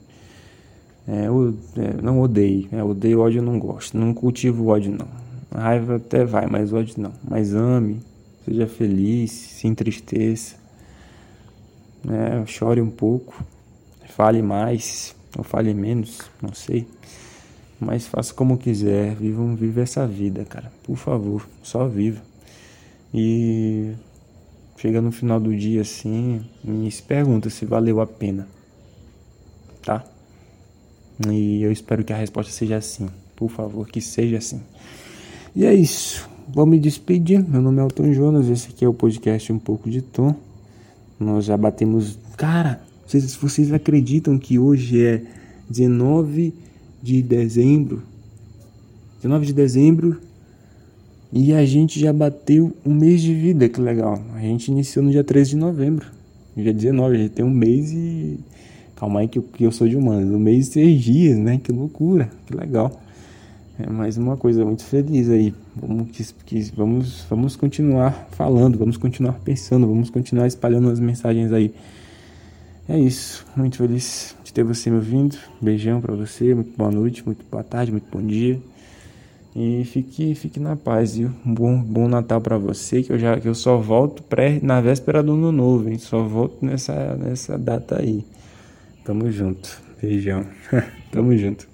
É, 1.08 1.28
eu, 1.28 1.56
é, 1.78 2.02
não 2.02 2.22
odeie. 2.22 2.68
É, 2.72 2.84
odeio 2.84 3.20
ódio, 3.22 3.40
eu 3.40 3.44
não 3.44 3.58
gosto. 3.58 3.98
Não 3.98 4.14
cultivo 4.14 4.68
ódio, 4.68 4.92
não. 4.92 5.08
A 5.50 5.64
raiva 5.64 5.96
até 5.96 6.24
vai, 6.24 6.46
mas 6.46 6.72
ódio 6.72 6.96
não. 6.98 7.14
Mas 7.28 7.54
ame, 7.54 8.00
seja 8.46 8.68
feliz, 8.68 9.32
se 9.32 9.68
entristeça. 9.68 10.56
É, 12.08 12.46
chore 12.46 12.82
um 12.82 12.90
pouco 12.90 13.44
fale 14.16 14.42
mais 14.42 15.16
ou 15.38 15.44
fale 15.44 15.74
menos, 15.74 16.20
não 16.42 16.54
sei. 16.54 16.88
Mas 17.80 18.06
faça 18.06 18.34
como 18.34 18.58
quiser, 18.58 19.16
viva, 19.16 19.44
viva 19.56 19.82
essa 19.82 20.06
vida, 20.06 20.46
cara. 20.46 20.72
Por 20.84 20.96
favor, 20.96 21.48
só 21.64 21.88
viva. 21.88 22.22
E 23.14 23.94
chega 24.78 25.02
no 25.02 25.12
final 25.12 25.40
do 25.40 25.56
dia 25.56 25.82
assim, 25.82 26.46
me 26.64 26.92
se 26.92 27.02
pergunta 27.02 27.50
se 27.50 27.66
valeu 27.66 28.00
a 28.00 28.06
pena. 28.06 28.48
Tá? 29.84 30.04
E 31.28 31.64
eu 31.64 31.72
espero 31.72 32.04
que 32.04 32.14
a 32.14 32.18
resposta 32.18 32.52
seja 32.52 32.78
assim. 32.78 33.10
Por 33.36 33.50
favor, 33.50 33.88
que 33.88 34.00
seja 34.00 34.38
assim. 34.38 34.62
E 35.56 35.66
é 35.66 35.74
isso. 35.74 36.30
Vou 36.48 36.66
me 36.66 36.80
despedir. 36.80 37.44
Meu 37.48 37.62
nome 37.62 37.80
é 37.80 37.84
Elton 37.84 38.14
Jonas. 38.14 38.48
Esse 38.48 38.70
aqui 38.70 38.86
é 38.86 38.88
o 38.88 38.94
podcast 38.94 39.52
Um 39.52 39.60
pouco 39.60 39.90
de 39.90 40.02
Tom. 40.02 40.36
Nós 41.20 41.46
já 41.46 41.58
batemos. 41.58 42.18
Cara, 42.38 42.82
vocês, 43.12 43.36
vocês 43.36 43.74
acreditam 43.74 44.38
que 44.38 44.58
hoje 44.58 45.04
é 45.06 45.22
19 45.70 46.54
de 47.04 47.22
dezembro? 47.22 48.02
19 49.18 49.48
de 49.48 49.54
dezembro 49.54 50.18
e 51.34 51.54
a 51.54 51.66
gente 51.66 52.00
já 52.00 52.14
bateu 52.14 52.74
um 52.86 52.94
mês 52.94 53.22
de 53.22 53.34
vida, 53.34 53.68
que 53.68 53.82
legal. 53.82 54.22
A 54.36 54.40
gente 54.40 54.70
iniciou 54.70 55.04
no 55.04 55.12
dia 55.12 55.24
13 55.24 55.52
de 55.52 55.56
novembro. 55.58 56.06
Dia 56.56 56.74
19, 56.74 57.24
já 57.24 57.30
tem 57.30 57.44
um 57.44 57.50
mês 57.50 57.92
e. 57.92 58.40
Calma 58.96 59.22
aí 59.22 59.28
que 59.28 59.40
eu, 59.40 59.44
que 59.44 59.64
eu 59.64 59.72
sou 59.72 59.88
de 59.88 59.96
humanos. 59.96 60.30
Um 60.30 60.40
mês 60.40 60.68
e 60.68 60.72
seis 60.72 61.02
dias, 61.02 61.38
né? 61.38 61.60
Que 61.62 61.72
loucura, 61.72 62.30
que 62.46 62.56
legal. 62.56 63.02
É 63.80 63.90
mais 63.90 64.18
uma 64.18 64.38
coisa 64.38 64.64
muito 64.64 64.84
feliz 64.84 65.30
aí. 65.30 65.54
Vamos, 65.76 66.12
que, 66.46 66.72
vamos, 66.76 67.26
vamos 67.30 67.56
continuar 67.56 68.28
falando, 68.32 68.78
vamos 68.78 68.98
continuar 68.98 69.34
pensando, 69.44 69.88
vamos 69.88 70.10
continuar 70.10 70.48
espalhando 70.48 70.90
as 70.90 71.00
mensagens 71.00 71.52
aí. 71.52 71.74
É 72.90 72.98
isso. 72.98 73.46
Muito 73.56 73.78
feliz 73.78 74.36
de 74.44 74.52
ter 74.54 74.64
você 74.64 74.90
me 74.90 74.98
ouvindo. 74.98 75.38
Beijão 75.62 76.02
para 76.02 76.14
você. 76.14 76.54
Muito 76.54 76.76
boa 76.78 76.92
noite, 76.92 77.24
muito 77.26 77.46
boa 77.50 77.64
tarde, 77.64 77.92
muito 77.92 78.10
bom 78.12 78.26
dia. 78.26 78.60
E 79.56 79.84
fique, 79.86 80.34
fique 80.34 80.60
na 80.60 80.76
paz, 80.76 81.18
viu? 81.18 81.32
Um 81.46 81.54
bom, 81.54 81.78
bom 81.78 82.08
Natal 82.08 82.40
para 82.40 82.58
você, 82.58 83.04
que 83.04 83.12
eu 83.12 83.20
já 83.20 83.40
que 83.40 83.48
eu 83.48 83.56
só 83.56 83.78
volto 83.78 84.24
pré 84.24 84.60
na 84.64 84.80
véspera 84.80 85.22
do 85.22 85.34
ano 85.34 85.52
novo, 85.52 85.90
hein? 85.90 85.98
Só 85.98 86.24
volto 86.24 86.66
nessa 86.66 87.16
nessa 87.18 87.58
data 87.58 88.00
aí. 88.00 88.24
Tamo 89.04 89.30
junto. 89.32 89.82
Beijão. 90.02 90.46
Tamo 91.12 91.36
junto. 91.36 91.72